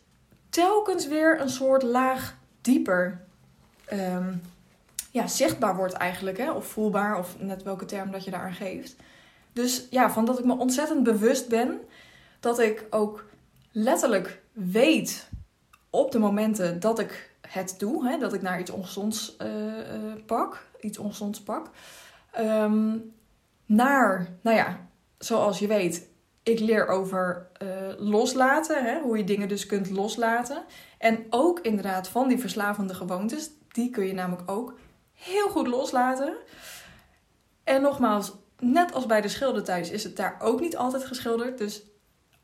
telkens 0.49 1.07
weer 1.07 1.41
een 1.41 1.49
soort 1.49 1.83
laag 1.83 2.37
dieper 2.61 3.21
um, 3.93 4.41
ja, 5.11 5.27
zichtbaar 5.27 5.75
wordt 5.75 5.93
eigenlijk. 5.93 6.37
Hè? 6.37 6.51
Of 6.51 6.65
voelbaar, 6.65 7.17
of 7.17 7.39
net 7.39 7.63
welke 7.63 7.85
term 7.85 8.11
dat 8.11 8.23
je 8.23 8.31
daar 8.31 8.45
aan 8.45 8.53
geeft. 8.53 8.95
Dus 9.53 9.87
ja, 9.89 10.11
van 10.11 10.25
dat 10.25 10.39
ik 10.39 10.45
me 10.45 10.57
ontzettend 10.57 11.03
bewust 11.03 11.47
ben. 11.47 11.79
Dat 12.39 12.59
ik 12.59 12.85
ook 12.89 13.25
letterlijk 13.71 14.41
weet 14.51 15.31
op 15.93 16.11
de 16.11 16.19
momenten 16.19 16.79
dat 16.79 16.99
ik 16.99 17.31
het 17.47 17.75
doe. 17.77 18.07
Hè? 18.07 18.17
Dat 18.17 18.33
ik 18.33 18.41
naar 18.41 18.59
iets 18.59 18.71
ongezonds 18.71 19.35
uh, 19.41 20.13
pak. 20.25 20.67
Iets 20.79 20.97
ongezonds 20.97 21.41
pak. 21.41 21.69
Um, 22.39 23.13
naar, 23.65 24.27
nou 24.41 24.57
ja, 24.57 24.87
zoals 25.17 25.59
je 25.59 25.67
weet, 25.67 26.07
ik 26.43 26.59
leer 26.59 26.87
over 26.87 27.47
uh, 27.63 27.69
loslaten. 27.97 28.83
Hè? 28.83 28.99
Hoe 28.99 29.17
je 29.17 29.23
dingen 29.23 29.47
dus 29.47 29.65
kunt 29.65 29.89
loslaten. 29.89 30.63
En 30.97 31.25
ook 31.29 31.59
inderdaad 31.59 32.07
van 32.07 32.27
die 32.27 32.39
verslavende 32.39 32.93
gewoontes. 32.93 33.49
Die 33.67 33.89
kun 33.89 34.05
je 34.05 34.13
namelijk 34.13 34.51
ook 34.51 34.77
heel 35.13 35.49
goed 35.49 35.67
loslaten. 35.67 36.35
En 37.63 37.81
nogmaals, 37.81 38.33
net 38.59 38.93
als 38.93 39.05
bij 39.05 39.21
de 39.21 39.27
schilder 39.27 39.63
thuis 39.63 39.89
is 39.89 40.03
het 40.03 40.15
daar 40.15 40.37
ook 40.41 40.59
niet 40.59 40.77
altijd 40.77 41.05
geschilderd. 41.05 41.57
Dus 41.57 41.83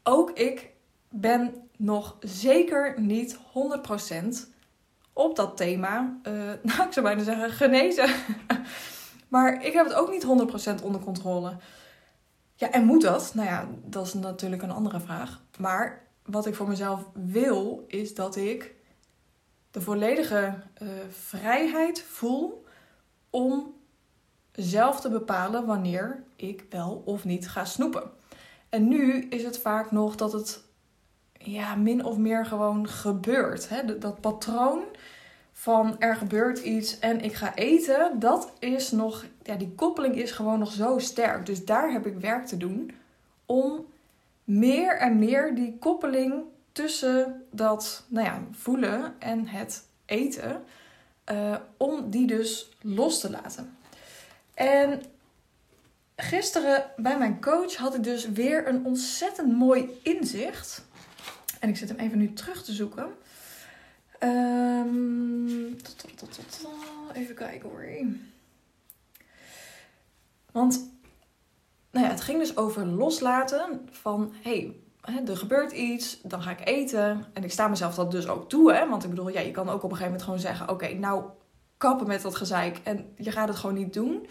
ook 0.04 0.32
ik 0.32 0.78
ben 1.10 1.70
nog 1.78 2.18
zeker 2.20 3.02
niet 3.02 3.38
100% 3.38 3.40
op 5.14 5.36
dat 5.36 5.58
thema, 5.58 6.20
uh, 6.24 6.34
nou 6.64 6.84
ik 6.84 6.94
zou 6.94 7.06
bijna 7.06 7.24
zeggen, 7.24 7.52
genezen. 7.52 8.10
maar 9.28 9.66
ik 9.66 9.74
heb 9.74 9.86
het 9.86 9.94
ook 9.94 10.12
niet 10.12 10.26
100% 10.82 10.84
onder 10.84 11.02
controle. 11.02 11.58
Ja, 12.56 12.72
en 12.72 12.86
moet 12.86 13.02
dat? 13.02 13.32
Nou 13.34 13.48
ja, 13.48 13.68
dat 13.86 14.06
is 14.06 14.14
natuurlijk 14.14 14.62
een 14.62 14.72
andere 14.72 15.00
vraag. 15.00 15.42
Maar 15.58 16.08
wat 16.26 16.46
ik 16.46 16.56
voor 16.56 16.68
mezelf 16.68 17.06
wil, 17.14 17.86
is 17.88 18.16
dat 18.16 18.36
ik 18.36 18.76
de 19.72 19.82
volledige 19.82 20.54
uh, 20.82 20.90
vrijheid 21.10 22.02
voel 22.02 22.66
om 23.30 23.74
zelf 24.52 25.02
te 25.02 25.10
bepalen 25.10 25.66
wanneer 25.66 26.24
ik 26.36 26.66
wel 26.70 27.02
of 27.06 27.26
niet 27.26 27.50
ga 27.50 27.66
snoepen. 27.66 28.12
En 28.70 28.88
nu 28.88 29.22
is 29.22 29.44
het 29.44 29.60
vaak 29.60 29.92
nog 29.92 30.16
dat 30.16 30.32
het 30.32 30.64
ja, 31.40 31.76
min 31.76 32.06
of 32.06 32.18
meer 32.18 32.46
gewoon 32.46 32.88
gebeurt. 32.88 33.70
Hè? 33.70 34.00
Dat 34.00 34.22
patroon 34.22 34.84
van 35.54 36.00
er 36.00 36.16
gebeurt 36.16 36.60
iets 36.60 37.00
en 37.00 37.22
ik 37.22 37.34
ga 37.34 37.56
eten, 37.56 38.20
dat 38.20 38.52
is 38.60 38.92
nog, 38.92 39.26
ja, 39.44 39.56
die 39.56 39.72
koppeling 39.76 40.16
is 40.16 40.32
gewoon 40.32 40.60
nog 40.60 40.72
zo 40.72 41.00
sterk. 41.00 41.46
Dus 41.46 41.66
daar 41.66 41.92
heb 41.92 42.06
ik 42.06 42.20
werk 42.20 42.46
te 42.46 42.58
doen 42.58 42.92
om 43.46 43.86
meer 44.44 44.98
en 44.98 45.20
meer 45.20 45.56
die 45.56 45.78
koppeling 45.80 46.44
tussen 46.72 47.46
dat 47.52 48.04
nou 48.08 48.26
ja, 48.26 48.42
voelen 48.52 49.16
en 49.20 49.48
het 49.48 49.84
eten, 50.06 50.64
uh, 51.32 51.56
om 51.78 52.10
die 52.10 52.28
dus 52.28 52.70
los 52.82 53.20
te 53.20 53.30
laten. 53.30 53.78
En 54.54 55.02
gisteren 56.16 56.84
bij 56.98 57.18
mijn 57.18 57.42
coach 57.42 57.76
had 57.76 57.96
ik 57.96 58.04
dus 58.04 58.30
weer 58.30 58.68
een 58.68 58.86
ontzettend 58.86 59.58
mooi 59.58 60.00
inzicht. 60.04 60.88
En 61.60 61.70
ik 61.70 61.78
zit 61.78 61.90
hem 61.90 61.98
even 61.98 62.18
nu 62.18 62.34
terug 62.34 62.64
te 62.64 62.74
zoeken. 62.74 63.08
Um, 64.24 65.78
even 67.14 67.36
kijken 67.36 67.70
hoor. 67.70 67.86
Want 70.52 70.90
nou 71.92 72.06
ja, 72.06 72.12
het 72.12 72.22
ging 72.22 72.40
dus 72.40 72.58
over 72.58 72.86
loslaten 72.86 73.88
van 73.92 74.34
hey, 74.42 74.76
er 75.28 75.38
gebeurt 75.38 75.72
iets, 75.72 76.22
dan 76.24 76.42
ga 76.42 76.52
ik 76.52 76.68
eten. 76.68 77.26
En 77.34 77.44
ik 77.44 77.52
sta 77.52 77.68
mezelf 77.68 77.96
dat 77.96 78.12
dus 78.12 78.28
ook 78.28 78.50
toe. 78.50 78.74
Hè? 78.74 78.90
Want 78.90 79.04
ik 79.04 79.10
bedoel, 79.10 79.30
ja, 79.30 79.40
je 79.40 79.52
kan 79.52 79.70
ook 79.70 79.84
op 79.84 79.92
een 79.92 79.98
gegeven 79.98 80.06
moment 80.06 80.24
gewoon 80.24 80.40
zeggen: 80.40 80.70
Oké, 80.70 80.94
nou 80.94 81.24
kappen 81.78 82.08
met 82.08 82.22
dat 82.22 82.36
gezeik. 82.36 82.80
En 82.84 83.14
je 83.18 83.32
gaat 83.32 83.48
het 83.48 83.58
gewoon 83.58 83.76
niet 83.76 83.94
doen. 83.94 84.28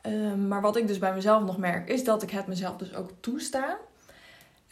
Ehm, 0.00 0.48
maar 0.48 0.60
wat 0.60 0.76
ik 0.76 0.86
dus 0.86 0.98
bij 0.98 1.14
mezelf 1.14 1.44
nog 1.44 1.58
merk, 1.58 1.88
is 1.88 2.04
dat 2.04 2.22
ik 2.22 2.30
het 2.30 2.46
mezelf 2.46 2.76
dus 2.76 2.94
ook 2.94 3.10
toesta. 3.20 3.78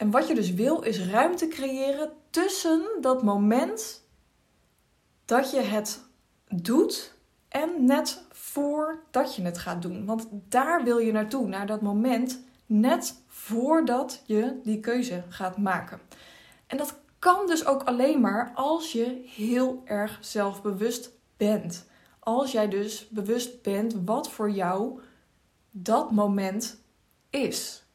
En 0.01 0.11
wat 0.11 0.27
je 0.27 0.35
dus 0.35 0.53
wil, 0.53 0.81
is 0.81 1.07
ruimte 1.07 1.47
creëren 1.47 2.11
tussen 2.29 2.81
dat 3.01 3.23
moment 3.23 4.07
dat 5.25 5.51
je 5.51 5.59
het 5.59 6.03
doet 6.47 7.13
en 7.47 7.85
net 7.85 8.25
voordat 8.29 9.35
je 9.35 9.41
het 9.41 9.57
gaat 9.57 9.81
doen. 9.81 10.05
Want 10.05 10.27
daar 10.31 10.83
wil 10.83 10.97
je 10.97 11.11
naartoe, 11.11 11.47
naar 11.47 11.65
dat 11.65 11.81
moment 11.81 12.43
net 12.65 13.23
voordat 13.27 14.23
je 14.25 14.59
die 14.63 14.79
keuze 14.79 15.23
gaat 15.29 15.57
maken. 15.57 15.99
En 16.67 16.77
dat 16.77 16.99
kan 17.19 17.47
dus 17.47 17.65
ook 17.65 17.83
alleen 17.83 18.21
maar 18.21 18.51
als 18.55 18.91
je 18.91 19.21
heel 19.25 19.81
erg 19.85 20.17
zelfbewust 20.21 21.11
bent. 21.37 21.85
Als 22.19 22.51
jij 22.51 22.67
dus 22.67 23.07
bewust 23.09 23.61
bent 23.61 23.95
wat 24.05 24.29
voor 24.29 24.51
jou 24.51 24.99
dat 25.71 26.11
moment 26.11 26.83
is. 27.29 27.85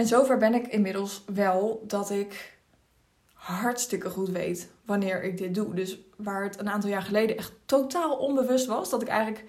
En 0.00 0.06
zover 0.06 0.36
ben 0.36 0.54
ik 0.54 0.66
inmiddels 0.66 1.24
wel 1.34 1.84
dat 1.86 2.10
ik 2.10 2.58
hartstikke 3.32 4.10
goed 4.10 4.28
weet 4.28 4.70
wanneer 4.84 5.22
ik 5.22 5.38
dit 5.38 5.54
doe. 5.54 5.74
Dus 5.74 5.98
waar 6.16 6.42
het 6.42 6.58
een 6.58 6.70
aantal 6.70 6.90
jaar 6.90 7.02
geleden 7.02 7.36
echt 7.36 7.52
totaal 7.66 8.16
onbewust 8.16 8.66
was, 8.66 8.90
dat 8.90 9.02
ik 9.02 9.08
eigenlijk 9.08 9.44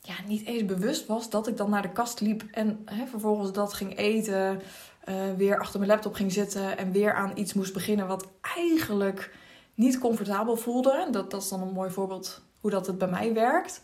ja, 0.00 0.14
niet 0.26 0.46
eens 0.46 0.64
bewust 0.64 1.06
was 1.06 1.30
dat 1.30 1.46
ik 1.46 1.56
dan 1.56 1.70
naar 1.70 1.82
de 1.82 1.92
kast 1.92 2.20
liep 2.20 2.44
en 2.50 2.82
hè, 2.84 3.06
vervolgens 3.06 3.52
dat 3.52 3.72
ging 3.72 3.96
eten, 3.96 4.62
uh, 5.08 5.14
weer 5.36 5.58
achter 5.58 5.78
mijn 5.78 5.90
laptop 5.90 6.14
ging 6.14 6.32
zitten 6.32 6.78
en 6.78 6.92
weer 6.92 7.14
aan 7.14 7.32
iets 7.34 7.54
moest 7.54 7.72
beginnen 7.72 8.06
wat 8.06 8.28
eigenlijk 8.56 9.34
niet 9.74 9.98
comfortabel 9.98 10.56
voelde. 10.56 11.08
Dat, 11.10 11.30
dat 11.30 11.42
is 11.42 11.48
dan 11.48 11.62
een 11.62 11.72
mooi 11.72 11.90
voorbeeld 11.90 12.42
hoe 12.60 12.70
dat 12.70 12.86
het 12.86 12.98
bij 12.98 13.08
mij 13.08 13.34
werkt. 13.34 13.82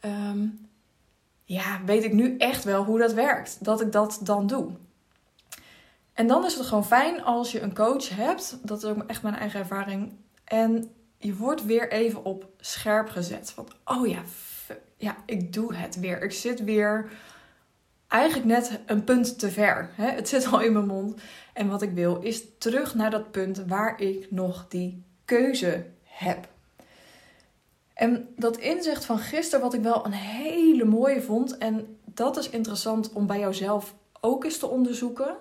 Ehm, 0.00 0.46
ja, 1.44 1.80
weet 1.86 2.04
ik 2.04 2.12
nu 2.12 2.36
echt 2.36 2.64
wel 2.64 2.84
hoe 2.84 2.98
dat 2.98 3.12
werkt. 3.12 3.64
Dat 3.64 3.80
ik 3.80 3.92
dat 3.92 4.20
dan 4.22 4.46
doe. 4.46 4.70
En 6.12 6.26
dan 6.26 6.44
is 6.44 6.54
het 6.54 6.66
gewoon 6.66 6.86
fijn 6.86 7.22
als 7.22 7.52
je 7.52 7.60
een 7.60 7.74
coach 7.74 8.08
hebt. 8.08 8.58
Dat 8.62 8.82
is 8.82 8.90
ook 8.90 9.02
echt 9.06 9.22
mijn 9.22 9.34
eigen 9.34 9.60
ervaring. 9.60 10.12
En 10.44 10.90
je 11.18 11.36
wordt 11.36 11.64
weer 11.64 11.92
even 11.92 12.24
op 12.24 12.48
scherp 12.60 13.08
gezet. 13.08 13.50
Van, 13.50 13.68
oh 13.84 14.06
ja, 14.06 14.22
ja, 14.96 15.16
ik 15.26 15.52
doe 15.52 15.74
het 15.74 16.00
weer. 16.00 16.22
Ik 16.22 16.32
zit 16.32 16.64
weer 16.64 17.10
eigenlijk 18.08 18.48
net 18.48 18.80
een 18.86 19.04
punt 19.04 19.38
te 19.38 19.50
ver. 19.50 19.90
Hè? 19.94 20.10
Het 20.10 20.28
zit 20.28 20.46
al 20.52 20.60
in 20.60 20.72
mijn 20.72 20.86
mond. 20.86 21.20
En 21.52 21.68
wat 21.68 21.82
ik 21.82 21.90
wil 21.90 22.20
is 22.20 22.42
terug 22.58 22.94
naar 22.94 23.10
dat 23.10 23.30
punt 23.30 23.64
waar 23.66 24.00
ik 24.00 24.30
nog 24.30 24.66
die 24.68 25.04
keuze 25.24 25.86
heb. 26.02 26.48
En 27.94 28.28
dat 28.36 28.56
inzicht 28.56 29.04
van 29.04 29.18
gisteren, 29.18 29.64
wat 29.64 29.74
ik 29.74 29.82
wel 29.82 30.06
een 30.06 30.12
hele 30.12 30.84
mooie 30.84 31.22
vond. 31.22 31.58
En 31.58 31.98
dat 32.04 32.36
is 32.36 32.50
interessant 32.50 33.12
om 33.12 33.26
bij 33.26 33.38
jouzelf 33.38 33.94
ook 34.20 34.44
eens 34.44 34.58
te 34.58 34.66
onderzoeken. 34.66 35.36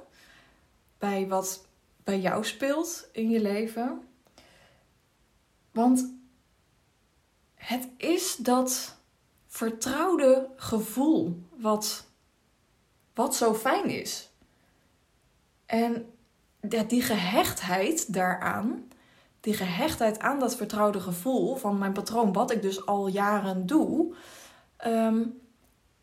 Bij 1.02 1.28
wat 1.28 1.66
bij 2.04 2.20
jou 2.20 2.46
speelt 2.46 3.10
in 3.12 3.30
je 3.30 3.42
leven. 3.42 4.02
Want 5.72 6.14
het 7.56 7.88
is 7.98 8.36
dat 8.36 8.98
vertrouwde 9.48 10.50
gevoel 10.56 11.44
wat, 11.58 12.06
wat 13.14 13.36
zo 13.36 13.54
fijn 13.54 13.90
is. 13.90 14.30
En 15.66 16.14
die 16.88 17.02
gehechtheid 17.02 18.14
daaraan, 18.14 18.88
die 19.40 19.54
gehechtheid 19.54 20.20
aan 20.20 20.40
dat 20.40 20.56
vertrouwde 20.56 21.00
gevoel 21.00 21.56
van 21.56 21.78
mijn 21.78 21.94
patroon, 21.94 22.34
wat 22.34 22.52
ik 22.52 22.62
dus 22.62 22.86
al 22.86 23.08
jaren 23.08 23.66
doe, 23.66 24.16
ehm, 24.78 25.26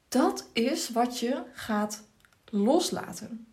dat 0.09 0.49
is 0.53 0.91
wat 0.91 1.19
je 1.19 1.43
gaat 1.53 2.03
loslaten. 2.45 3.48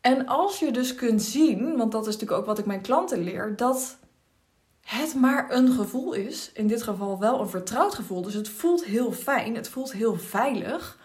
En 0.00 0.26
als 0.26 0.58
je 0.58 0.70
dus 0.70 0.94
kunt 0.94 1.22
zien, 1.22 1.76
want 1.76 1.92
dat 1.92 2.06
is 2.06 2.12
natuurlijk 2.12 2.40
ook 2.40 2.46
wat 2.46 2.58
ik 2.58 2.66
mijn 2.66 2.80
klanten 2.80 3.24
leer, 3.24 3.56
dat 3.56 3.98
het 4.80 5.14
maar 5.14 5.50
een 5.50 5.72
gevoel 5.72 6.12
is. 6.12 6.50
In 6.54 6.66
dit 6.66 6.82
geval 6.82 7.18
wel 7.18 7.40
een 7.40 7.48
vertrouwd 7.48 7.94
gevoel. 7.94 8.22
Dus 8.22 8.34
het 8.34 8.48
voelt 8.48 8.84
heel 8.84 9.12
fijn, 9.12 9.54
het 9.54 9.68
voelt 9.68 9.92
heel 9.92 10.16
veilig. 10.16 10.98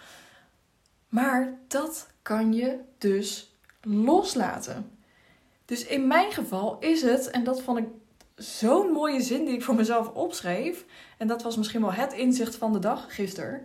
Maar 1.10 1.60
dat 1.68 2.08
kan 2.22 2.54
je 2.54 2.80
dus 2.98 3.56
loslaten. 3.82 4.92
Dus 5.66 5.86
in 5.86 6.08
mijn 6.08 6.32
geval 6.32 6.80
is 6.80 7.02
het, 7.02 7.30
en 7.30 7.44
dat 7.44 7.62
vond 7.62 7.78
ik 7.78 7.88
zo'n 8.36 8.92
mooie 8.92 9.22
zin 9.22 9.46
die 9.46 9.54
ik 9.54 9.64
voor 9.64 9.76
mezelf 9.76 10.14
opschreef. 10.14 10.86
En 11.18 11.28
dat 11.28 11.44
was 11.44 11.58
misschien 11.58 11.82
wel 11.82 11.94
het 11.94 12.14
inzicht 12.14 12.56
van 12.56 12.74
de 12.74 12.80
dag 12.80 13.16
gisteren. 13.16 13.62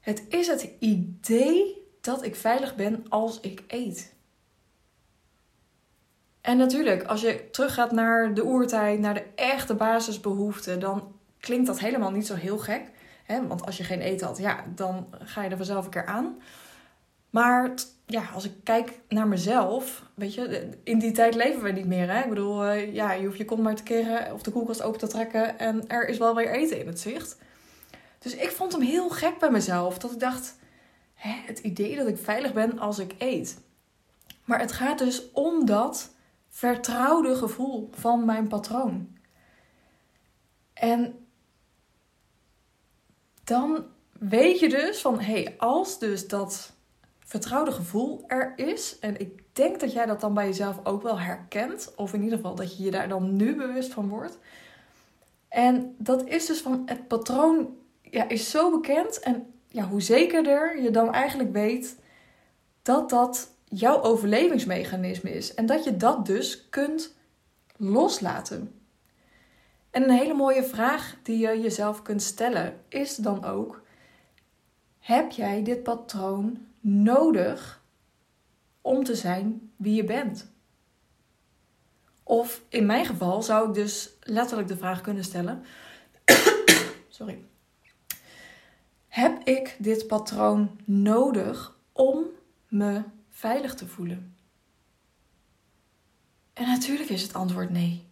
Het 0.00 0.22
is 0.28 0.46
het 0.46 0.68
idee 0.78 1.86
dat 2.00 2.24
ik 2.24 2.36
veilig 2.36 2.74
ben 2.74 3.04
als 3.08 3.40
ik 3.40 3.62
eet. 3.66 4.14
En 6.42 6.56
natuurlijk, 6.56 7.02
als 7.02 7.20
je 7.20 7.50
teruggaat 7.50 7.92
naar 7.92 8.34
de 8.34 8.44
oertijd, 8.44 8.98
naar 8.98 9.14
de 9.14 9.26
echte 9.34 9.74
basisbehoeften, 9.74 10.80
dan 10.80 11.12
klinkt 11.40 11.66
dat 11.66 11.78
helemaal 11.78 12.10
niet 12.10 12.26
zo 12.26 12.34
heel 12.34 12.58
gek. 12.58 12.90
Hè? 13.24 13.46
Want 13.46 13.66
als 13.66 13.76
je 13.76 13.84
geen 13.84 14.00
eten 14.00 14.26
had, 14.26 14.38
ja, 14.38 14.64
dan 14.74 15.06
ga 15.18 15.42
je 15.42 15.50
er 15.50 15.56
vanzelf 15.56 15.84
een 15.84 15.90
keer 15.90 16.06
aan. 16.06 16.36
Maar 17.30 17.74
ja, 18.06 18.24
als 18.34 18.44
ik 18.44 18.52
kijk 18.62 19.00
naar 19.08 19.28
mezelf, 19.28 20.02
weet 20.14 20.34
je, 20.34 20.68
in 20.84 20.98
die 20.98 21.12
tijd 21.12 21.34
leven 21.34 21.62
we 21.62 21.70
niet 21.70 21.86
meer. 21.86 22.10
Hè? 22.10 22.22
Ik 22.22 22.28
bedoel, 22.28 22.66
uh, 22.66 22.94
ja, 22.94 23.12
je 23.12 23.26
hoeft 23.26 23.38
je 23.38 23.44
kont 23.44 23.62
maar 23.62 23.74
te 23.74 23.82
keren 23.82 24.32
of 24.32 24.42
de 24.42 24.50
koelkast 24.50 24.82
open 24.82 24.98
te 24.98 25.06
trekken 25.06 25.58
en 25.58 25.88
er 25.88 26.08
is 26.08 26.18
wel 26.18 26.34
weer 26.34 26.50
eten 26.50 26.80
in 26.80 26.86
het 26.86 27.00
zicht. 27.00 27.36
Dus 28.18 28.34
ik 28.34 28.50
vond 28.50 28.72
hem 28.72 28.80
heel 28.80 29.08
gek 29.08 29.38
bij 29.38 29.50
mezelf. 29.50 29.98
Dat 29.98 30.12
ik 30.12 30.20
dacht, 30.20 30.56
hè, 31.14 31.34
het 31.46 31.58
idee 31.58 31.96
dat 31.96 32.06
ik 32.06 32.18
veilig 32.18 32.52
ben 32.52 32.78
als 32.78 32.98
ik 32.98 33.14
eet. 33.18 33.60
Maar 34.44 34.60
het 34.60 34.72
gaat 34.72 34.98
dus 34.98 35.32
om 35.32 35.66
dat 35.66 36.10
vertrouwde 36.52 37.36
gevoel 37.36 37.88
van 37.92 38.24
mijn 38.24 38.48
patroon. 38.48 39.16
En 40.72 41.26
dan 43.44 43.84
weet 44.18 44.58
je 44.58 44.68
dus 44.68 45.00
van 45.00 45.20
hé, 45.20 45.42
hey, 45.42 45.54
als 45.58 45.98
dus 45.98 46.28
dat 46.28 46.72
vertrouwde 47.18 47.72
gevoel 47.72 48.24
er 48.26 48.52
is, 48.56 48.98
en 48.98 49.20
ik 49.20 49.42
denk 49.52 49.80
dat 49.80 49.92
jij 49.92 50.06
dat 50.06 50.20
dan 50.20 50.34
bij 50.34 50.46
jezelf 50.46 50.80
ook 50.84 51.02
wel 51.02 51.18
herkent, 51.18 51.92
of 51.96 52.12
in 52.12 52.22
ieder 52.22 52.36
geval 52.36 52.54
dat 52.54 52.76
je 52.76 52.84
je 52.84 52.90
daar 52.90 53.08
dan 53.08 53.36
nu 53.36 53.56
bewust 53.56 53.92
van 53.92 54.08
wordt. 54.08 54.38
En 55.48 55.94
dat 55.98 56.24
is 56.26 56.46
dus 56.46 56.60
van 56.60 56.82
het 56.86 57.08
patroon 57.08 57.76
ja, 58.02 58.28
is 58.28 58.50
zo 58.50 58.70
bekend 58.70 59.20
en 59.20 59.52
ja, 59.68 59.88
hoe 59.88 60.00
zekerder 60.00 60.82
je 60.82 60.90
dan 60.90 61.12
eigenlijk 61.12 61.52
weet 61.52 61.98
dat 62.82 63.10
dat 63.10 63.51
jouw 63.74 64.02
overlevingsmechanisme 64.02 65.30
is. 65.30 65.54
En 65.54 65.66
dat 65.66 65.84
je 65.84 65.96
dat 65.96 66.26
dus 66.26 66.68
kunt 66.68 67.16
loslaten. 67.76 68.80
En 69.90 70.02
een 70.02 70.10
hele 70.10 70.34
mooie 70.34 70.64
vraag 70.64 71.16
die 71.22 71.38
je 71.38 71.60
jezelf 71.60 72.02
kunt 72.02 72.22
stellen 72.22 72.80
is 72.88 73.16
dan 73.16 73.44
ook: 73.44 73.82
heb 74.98 75.30
jij 75.30 75.62
dit 75.62 75.82
patroon 75.82 76.66
nodig 76.80 77.82
om 78.80 79.04
te 79.04 79.14
zijn 79.14 79.72
wie 79.76 79.94
je 79.94 80.04
bent? 80.04 80.50
Of 82.22 82.62
in 82.68 82.86
mijn 82.86 83.06
geval 83.06 83.42
zou 83.42 83.68
ik 83.68 83.74
dus 83.74 84.10
letterlijk 84.20 84.68
de 84.68 84.76
vraag 84.76 85.00
kunnen 85.00 85.24
stellen: 85.24 85.64
Sorry. 87.08 87.44
Heb 89.08 89.42
ik 89.44 89.76
dit 89.78 90.06
patroon 90.06 90.80
nodig 90.84 91.76
om 91.92 92.24
me 92.68 93.02
veilig 93.32 93.74
te 93.74 93.86
voelen? 93.86 94.36
En 96.52 96.66
natuurlijk 96.66 97.08
is 97.08 97.22
het 97.22 97.34
antwoord 97.34 97.70
nee. 97.70 98.10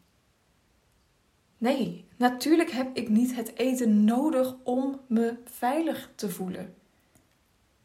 Nee, 1.58 2.08
natuurlijk 2.16 2.70
heb 2.70 2.96
ik 2.96 3.08
niet 3.08 3.34
het 3.34 3.56
eten 3.56 4.04
nodig 4.04 4.56
om 4.62 5.00
me 5.06 5.38
veilig 5.44 6.10
te 6.14 6.30
voelen. 6.30 6.74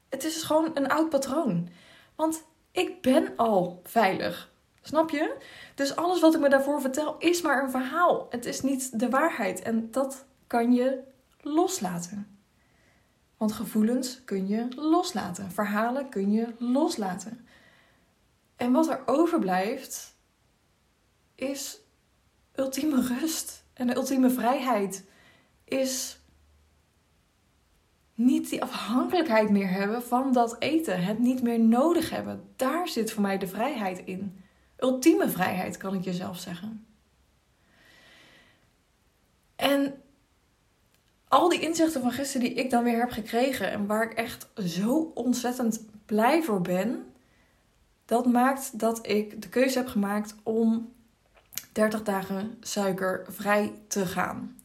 Het 0.09 0.23
is 0.23 0.43
gewoon 0.43 0.71
een 0.73 0.89
oud 0.89 1.09
patroon. 1.09 1.69
Want 2.15 2.43
ik 2.71 3.01
ben 3.01 3.33
al 3.35 3.81
veilig. 3.83 4.53
Snap 4.81 5.09
je? 5.09 5.37
Dus 5.75 5.95
alles 5.95 6.19
wat 6.19 6.33
ik 6.33 6.39
me 6.39 6.49
daarvoor 6.49 6.81
vertel 6.81 7.17
is 7.17 7.41
maar 7.41 7.63
een 7.63 7.69
verhaal. 7.69 8.27
Het 8.29 8.45
is 8.45 8.61
niet 8.61 8.99
de 8.99 9.09
waarheid. 9.09 9.61
En 9.61 9.91
dat 9.91 10.25
kan 10.47 10.73
je 10.73 11.03
loslaten. 11.41 12.34
Want 13.45 13.57
gevoelens 13.57 14.23
kun 14.23 14.47
je 14.47 14.67
loslaten. 14.75 15.51
Verhalen 15.51 16.09
kun 16.09 16.31
je 16.31 16.55
loslaten. 16.59 17.47
En 18.55 18.71
wat 18.71 18.89
er 18.89 19.01
overblijft 19.05 20.15
is 21.35 21.79
ultieme 22.55 23.01
rust. 23.01 23.63
En 23.73 23.87
de 23.87 23.95
ultieme 23.95 24.29
vrijheid 24.29 25.03
is 25.63 26.19
niet 28.13 28.49
die 28.49 28.61
afhankelijkheid 28.61 29.49
meer 29.49 29.69
hebben 29.69 30.03
van 30.03 30.33
dat 30.33 30.55
eten. 30.59 31.03
Het 31.03 31.19
niet 31.19 31.41
meer 31.41 31.59
nodig 31.59 32.09
hebben. 32.09 32.49
Daar 32.55 32.87
zit 32.87 33.11
voor 33.11 33.21
mij 33.21 33.37
de 33.37 33.47
vrijheid 33.47 33.99
in. 34.05 34.43
Ultieme 34.77 35.29
vrijheid, 35.29 35.77
kan 35.77 35.93
ik 35.93 36.03
jezelf 36.03 36.39
zeggen. 36.39 36.85
En 39.55 40.03
al 41.35 41.49
die 41.49 41.59
inzichten 41.59 42.01
van 42.01 42.11
gisteren 42.11 42.47
die 42.47 42.57
ik 42.57 42.69
dan 42.69 42.83
weer 42.83 42.99
heb 42.99 43.11
gekregen 43.11 43.71
en 43.71 43.85
waar 43.85 44.03
ik 44.03 44.13
echt 44.13 44.47
zo 44.55 45.11
ontzettend 45.13 45.85
blij 46.05 46.43
voor 46.43 46.61
ben, 46.61 47.05
dat 48.05 48.25
maakt 48.25 48.79
dat 48.79 49.07
ik 49.07 49.41
de 49.41 49.49
keuze 49.49 49.77
heb 49.77 49.87
gemaakt 49.87 50.35
om 50.43 50.93
30 51.71 52.03
dagen 52.03 52.57
suikervrij 52.59 53.73
te 53.87 54.05
gaan. 54.05 54.57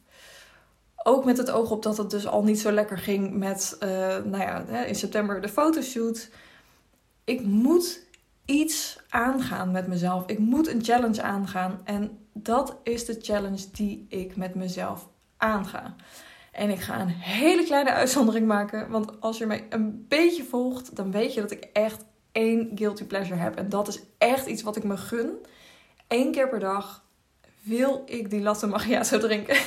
Ook 1.03 1.25
met 1.25 1.37
het 1.37 1.51
oog 1.51 1.71
op 1.71 1.83
dat 1.83 1.97
het 1.97 2.09
dus 2.09 2.27
al 2.27 2.43
niet 2.43 2.59
zo 2.59 2.71
lekker 2.71 2.97
ging 2.97 3.33
met, 3.33 3.77
uh, 3.83 3.89
nou 4.23 4.37
ja, 4.37 4.85
in 4.85 4.95
september 4.95 5.41
de 5.41 5.49
fotoshoot. 5.49 6.29
Ik 7.23 7.41
moet 7.45 8.05
iets 8.45 8.99
aangaan 9.09 9.71
met 9.71 9.87
mezelf. 9.87 10.23
Ik 10.25 10.39
moet 10.39 10.67
een 10.67 10.83
challenge 10.83 11.21
aangaan. 11.21 11.81
En 11.83 12.19
dat 12.33 12.75
is 12.83 13.05
de 13.05 13.17
challenge 13.21 13.65
die 13.71 14.05
ik 14.09 14.35
met 14.35 14.55
mezelf 14.55 15.09
aanga. 15.37 15.95
En 16.51 16.69
ik 16.69 16.79
ga 16.79 16.99
een 16.99 17.07
hele 17.07 17.63
kleine 17.63 17.91
uitzondering 17.91 18.47
maken. 18.47 18.89
Want 18.89 19.21
als 19.21 19.37
je 19.37 19.45
mij 19.45 19.65
een 19.69 20.05
beetje 20.07 20.43
volgt, 20.43 20.95
dan 20.95 21.11
weet 21.11 21.33
je 21.33 21.41
dat 21.41 21.51
ik 21.51 21.69
echt 21.73 22.05
één 22.31 22.71
guilty 22.75 23.03
pleasure 23.03 23.39
heb. 23.39 23.55
En 23.55 23.69
dat 23.69 23.87
is 23.87 24.01
echt 24.17 24.45
iets 24.45 24.61
wat 24.61 24.75
ik 24.75 24.83
me 24.83 24.97
gun. 24.97 25.45
Eén 26.07 26.31
keer 26.31 26.49
per 26.49 26.59
dag 26.59 27.03
wil 27.61 28.03
ik 28.05 28.29
die 28.29 28.41
latte 28.41 28.67
macchiato 28.67 29.19
drinken. 29.19 29.57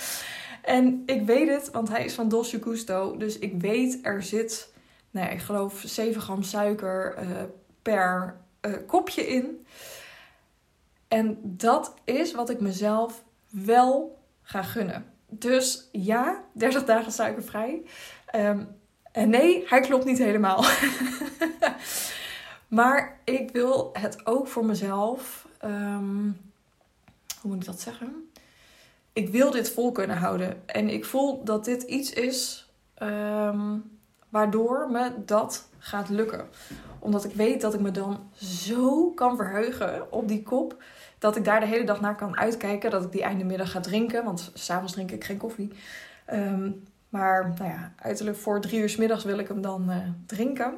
en 0.62 1.02
ik 1.06 1.26
weet 1.26 1.48
het, 1.48 1.70
want 1.70 1.88
hij 1.88 2.04
is 2.04 2.14
van 2.14 2.28
Dolce 2.28 2.62
Gusto. 2.62 3.16
Dus 3.16 3.38
ik 3.38 3.60
weet, 3.60 3.98
er 4.02 4.22
zit, 4.22 4.72
nou 5.10 5.26
ja, 5.26 5.32
ik 5.32 5.40
geloof 5.40 5.82
7 5.86 6.20
gram 6.20 6.42
suiker 6.42 7.18
uh, 7.22 7.42
per 7.82 8.40
uh, 8.66 8.72
kopje 8.86 9.26
in. 9.26 9.66
En 11.08 11.38
dat 11.42 11.94
is 12.04 12.32
wat 12.32 12.50
ik 12.50 12.60
mezelf 12.60 13.24
wel 13.48 14.18
ga 14.42 14.62
gunnen. 14.62 15.17
Dus 15.28 15.88
ja, 15.92 16.44
30 16.52 16.84
dagen 16.84 17.12
suikervrij. 17.12 17.82
Um, 18.34 18.76
en 19.12 19.30
nee, 19.30 19.64
hij 19.66 19.80
klopt 19.80 20.04
niet 20.04 20.18
helemaal. 20.18 20.64
maar 22.78 23.20
ik 23.24 23.50
wil 23.50 23.90
het 23.92 24.26
ook 24.26 24.46
voor 24.46 24.64
mezelf. 24.64 25.48
Um, 25.64 26.40
hoe 27.40 27.50
moet 27.50 27.60
ik 27.60 27.66
dat 27.66 27.80
zeggen? 27.80 28.30
Ik 29.12 29.28
wil 29.28 29.50
dit 29.50 29.70
vol 29.70 29.92
kunnen 29.92 30.16
houden. 30.16 30.62
En 30.66 30.88
ik 30.88 31.04
voel 31.04 31.44
dat 31.44 31.64
dit 31.64 31.82
iets 31.82 32.12
is 32.12 32.70
um, 33.02 33.98
waardoor 34.28 34.90
me 34.90 35.10
dat 35.24 35.68
gaat 35.78 36.08
lukken 36.08 36.48
omdat 36.98 37.24
ik 37.24 37.32
weet 37.32 37.60
dat 37.60 37.74
ik 37.74 37.80
me 37.80 37.90
dan 37.90 38.30
zo 38.42 39.10
kan 39.10 39.36
verheugen 39.36 40.12
op 40.12 40.28
die 40.28 40.42
kop. 40.42 40.82
Dat 41.18 41.36
ik 41.36 41.44
daar 41.44 41.60
de 41.60 41.66
hele 41.66 41.84
dag 41.84 42.00
naar 42.00 42.16
kan 42.16 42.38
uitkijken. 42.38 42.90
Dat 42.90 43.04
ik 43.04 43.12
die 43.12 43.22
einde 43.22 43.44
middag 43.44 43.70
ga 43.70 43.80
drinken. 43.80 44.24
Want 44.24 44.50
s'avonds 44.54 44.92
drink 44.92 45.10
ik 45.10 45.24
geen 45.24 45.38
koffie. 45.38 45.72
Ehm, 46.26 46.70
maar 47.08 47.52
nou 47.58 47.70
ja, 47.70 47.92
uiterlijk 47.96 48.36
voor 48.36 48.60
drie 48.60 48.80
uur 48.80 48.94
middags 48.98 49.24
wil 49.24 49.38
ik 49.38 49.48
hem 49.48 49.60
dan 49.60 49.90
uh, 49.90 49.96
drinken. 50.26 50.74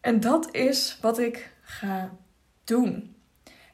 En 0.00 0.20
dat 0.20 0.54
is 0.54 0.98
wat 1.00 1.18
ik 1.18 1.52
ga 1.62 2.10
doen. 2.64 3.14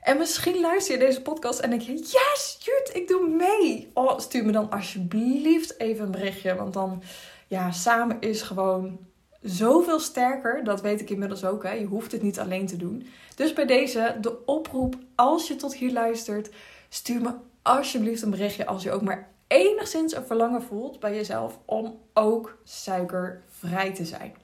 En 0.00 0.18
misschien 0.18 0.60
luister 0.60 0.94
je 0.94 1.04
deze 1.04 1.22
podcast 1.22 1.58
en 1.58 1.70
denk 1.70 1.82
je: 1.82 1.92
Yes, 1.92 2.58
Jut, 2.60 2.90
ik 2.92 3.08
doe 3.08 3.28
mee. 3.28 3.90
Oh, 3.94 4.18
stuur 4.18 4.44
me 4.44 4.52
dan 4.52 4.70
alsjeblieft 4.70 5.80
even 5.80 6.04
een 6.04 6.10
berichtje. 6.10 6.54
Want 6.54 6.72
dan, 6.72 7.02
ja, 7.46 7.70
samen 7.70 8.16
is 8.20 8.42
gewoon 8.42 9.05
zoveel 9.46 9.98
sterker. 9.98 10.64
Dat 10.64 10.80
weet 10.80 11.00
ik 11.00 11.10
inmiddels 11.10 11.44
ook. 11.44 11.62
Hè. 11.62 11.72
Je 11.72 11.86
hoeft 11.86 12.12
het 12.12 12.22
niet 12.22 12.38
alleen 12.38 12.66
te 12.66 12.76
doen. 12.76 13.06
Dus 13.34 13.52
bij 13.52 13.66
deze 13.66 14.16
de 14.20 14.44
oproep, 14.44 14.96
als 15.14 15.48
je 15.48 15.56
tot 15.56 15.74
hier 15.74 15.92
luistert, 15.92 16.50
stuur 16.88 17.20
me 17.20 17.32
alsjeblieft 17.62 18.22
een 18.22 18.30
berichtje 18.30 18.66
als 18.66 18.82
je 18.82 18.92
ook 18.92 19.02
maar 19.02 19.28
enigszins 19.46 20.16
een 20.16 20.26
verlangen 20.26 20.62
voelt 20.62 21.00
bij 21.00 21.14
jezelf 21.14 21.58
om 21.64 21.98
ook 22.12 22.58
suikervrij 22.64 23.94
te 23.94 24.04
zijn. 24.04 24.34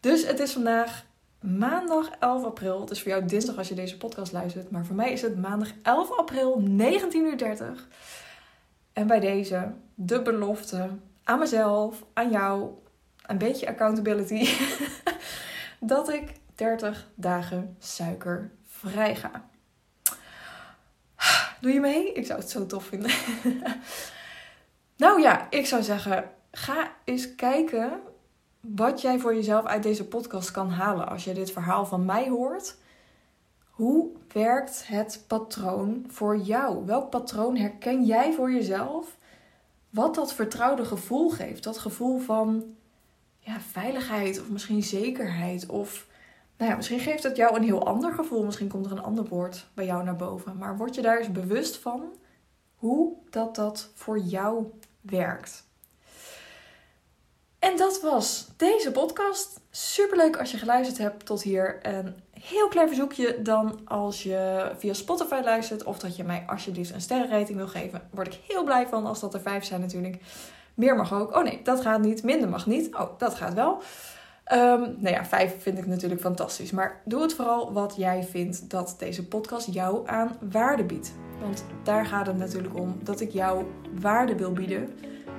Dus 0.00 0.26
het 0.26 0.40
is 0.40 0.52
vandaag 0.52 1.04
maandag 1.40 2.10
11 2.20 2.44
april. 2.44 2.80
Het 2.80 2.90
is 2.90 3.02
voor 3.02 3.10
jou 3.10 3.24
dinsdag 3.24 3.56
als 3.56 3.68
je 3.68 3.74
deze 3.74 3.96
podcast 3.96 4.32
luistert. 4.32 4.70
Maar 4.70 4.86
voor 4.86 4.96
mij 4.96 5.12
is 5.12 5.22
het 5.22 5.40
maandag 5.40 5.68
11 5.82 6.18
april, 6.18 6.62
19.30 6.62 6.66
uur. 7.14 7.86
En 8.92 9.06
bij 9.06 9.20
deze 9.20 9.72
de 9.94 10.22
belofte 10.22 10.88
aan 11.24 11.38
mezelf, 11.38 12.04
aan 12.12 12.30
jou, 12.30 12.70
een 13.28 13.38
beetje 13.38 13.68
accountability, 13.68 14.48
dat 15.80 16.08
ik 16.08 16.32
30 16.54 17.08
dagen 17.14 17.76
suikervrij 17.78 19.16
ga. 19.16 19.48
Doe 21.60 21.72
je 21.72 21.80
mee? 21.80 22.12
Ik 22.12 22.26
zou 22.26 22.40
het 22.40 22.50
zo 22.50 22.66
tof 22.66 22.84
vinden. 22.84 23.10
nou 24.96 25.20
ja, 25.20 25.46
ik 25.50 25.66
zou 25.66 25.82
zeggen, 25.82 26.30
ga 26.50 26.92
eens 27.04 27.34
kijken 27.34 28.00
wat 28.60 29.00
jij 29.00 29.18
voor 29.18 29.34
jezelf 29.34 29.64
uit 29.64 29.82
deze 29.82 30.08
podcast 30.08 30.50
kan 30.50 30.70
halen 30.70 31.08
als 31.08 31.24
je 31.24 31.34
dit 31.34 31.52
verhaal 31.52 31.86
van 31.86 32.04
mij 32.04 32.28
hoort. 32.28 32.76
Hoe 33.70 34.10
werkt 34.32 34.86
het 34.86 35.24
patroon 35.26 36.04
voor 36.08 36.36
jou? 36.38 36.86
Welk 36.86 37.10
patroon 37.10 37.56
herken 37.56 38.04
jij 38.04 38.32
voor 38.32 38.52
jezelf? 38.52 39.16
Wat 39.90 40.14
dat 40.14 40.34
vertrouwde 40.34 40.84
gevoel 40.84 41.30
geeft. 41.30 41.64
Dat 41.64 41.78
gevoel 41.78 42.18
van 42.18 42.76
ja, 43.48 43.60
veiligheid 43.60 44.40
of 44.40 44.48
misschien 44.48 44.82
zekerheid. 44.82 45.66
Of 45.66 46.06
nou 46.56 46.70
ja, 46.70 46.76
misschien 46.76 47.00
geeft 47.00 47.22
het 47.22 47.36
jou 47.36 47.56
een 47.56 47.62
heel 47.62 47.86
ander 47.86 48.12
gevoel. 48.12 48.44
Misschien 48.44 48.68
komt 48.68 48.86
er 48.86 48.92
een 48.92 49.02
ander 49.02 49.24
woord 49.24 49.66
bij 49.74 49.84
jou 49.84 50.04
naar 50.04 50.16
boven. 50.16 50.56
Maar 50.56 50.76
word 50.76 50.94
je 50.94 51.02
daar 51.02 51.18
eens 51.18 51.32
bewust 51.32 51.76
van 51.76 52.12
hoe 52.74 53.16
dat 53.30 53.54
dat 53.54 53.90
voor 53.94 54.18
jou 54.18 54.66
werkt. 55.00 55.66
En 57.58 57.76
dat 57.76 58.00
was 58.00 58.48
deze 58.56 58.90
podcast. 58.90 59.60
Superleuk 59.70 60.36
als 60.36 60.50
je 60.50 60.58
geluisterd 60.58 60.98
hebt 60.98 61.26
tot 61.26 61.42
hier. 61.42 61.78
Een 61.86 62.14
heel 62.30 62.68
klein 62.68 62.88
verzoekje 62.88 63.42
dan 63.42 63.80
als 63.84 64.22
je 64.22 64.70
via 64.78 64.92
Spotify 64.92 65.40
luistert. 65.44 65.84
Of 65.84 65.98
dat 65.98 66.16
je 66.16 66.24
mij 66.24 66.44
alsjeblieft 66.46 66.92
een 66.92 67.00
sterrenrating 67.00 67.56
wil 67.56 67.68
geven. 67.68 68.08
Word 68.10 68.34
ik 68.34 68.40
heel 68.48 68.64
blij 68.64 68.86
van 68.86 69.06
als 69.06 69.20
dat 69.20 69.34
er 69.34 69.40
vijf 69.40 69.64
zijn 69.64 69.80
natuurlijk. 69.80 70.16
Meer 70.78 70.96
mag 70.96 71.12
ook. 71.12 71.36
Oh 71.36 71.42
nee, 71.42 71.60
dat 71.62 71.80
gaat 71.80 72.00
niet. 72.00 72.22
Minder 72.22 72.48
mag 72.48 72.66
niet. 72.66 72.94
Oh, 72.94 73.18
dat 73.18 73.34
gaat 73.34 73.54
wel. 73.54 73.82
Um, 74.52 74.96
nou 74.98 75.14
ja, 75.14 75.24
vijf 75.24 75.62
vind 75.62 75.78
ik 75.78 75.86
natuurlijk 75.86 76.20
fantastisch. 76.20 76.70
Maar 76.70 77.00
doe 77.04 77.22
het 77.22 77.34
vooral 77.34 77.72
wat 77.72 77.94
jij 77.96 78.22
vindt 78.22 78.70
dat 78.70 78.94
deze 78.98 79.26
podcast 79.26 79.72
jou 79.72 80.08
aan 80.08 80.36
waarde 80.50 80.84
biedt. 80.84 81.12
Want 81.40 81.64
daar 81.82 82.06
gaat 82.06 82.26
het 82.26 82.36
natuurlijk 82.36 82.78
om 82.78 82.98
dat 83.02 83.20
ik 83.20 83.30
jou 83.30 83.64
waarde 84.00 84.36
wil 84.36 84.52
bieden 84.52 84.88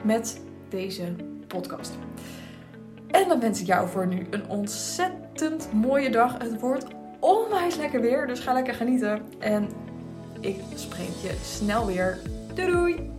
met 0.03 0.41
deze 0.69 1.15
podcast. 1.47 1.91
En 3.07 3.27
dan 3.27 3.39
wens 3.39 3.61
ik 3.61 3.67
jou 3.67 3.89
voor 3.89 4.07
nu 4.07 4.27
een 4.29 4.49
ontzettend 4.49 5.73
mooie 5.73 6.09
dag. 6.09 6.37
Het 6.37 6.59
wordt 6.59 6.85
onwijs 7.19 7.75
lekker 7.75 8.01
weer, 8.01 8.27
dus 8.27 8.39
ga 8.39 8.53
lekker 8.53 8.73
genieten. 8.73 9.21
En 9.39 9.69
ik 10.39 10.59
spreek 10.75 11.15
je 11.21 11.37
snel 11.43 11.85
weer. 11.85 12.19
Doei 12.53 12.71
doei! 12.71 13.18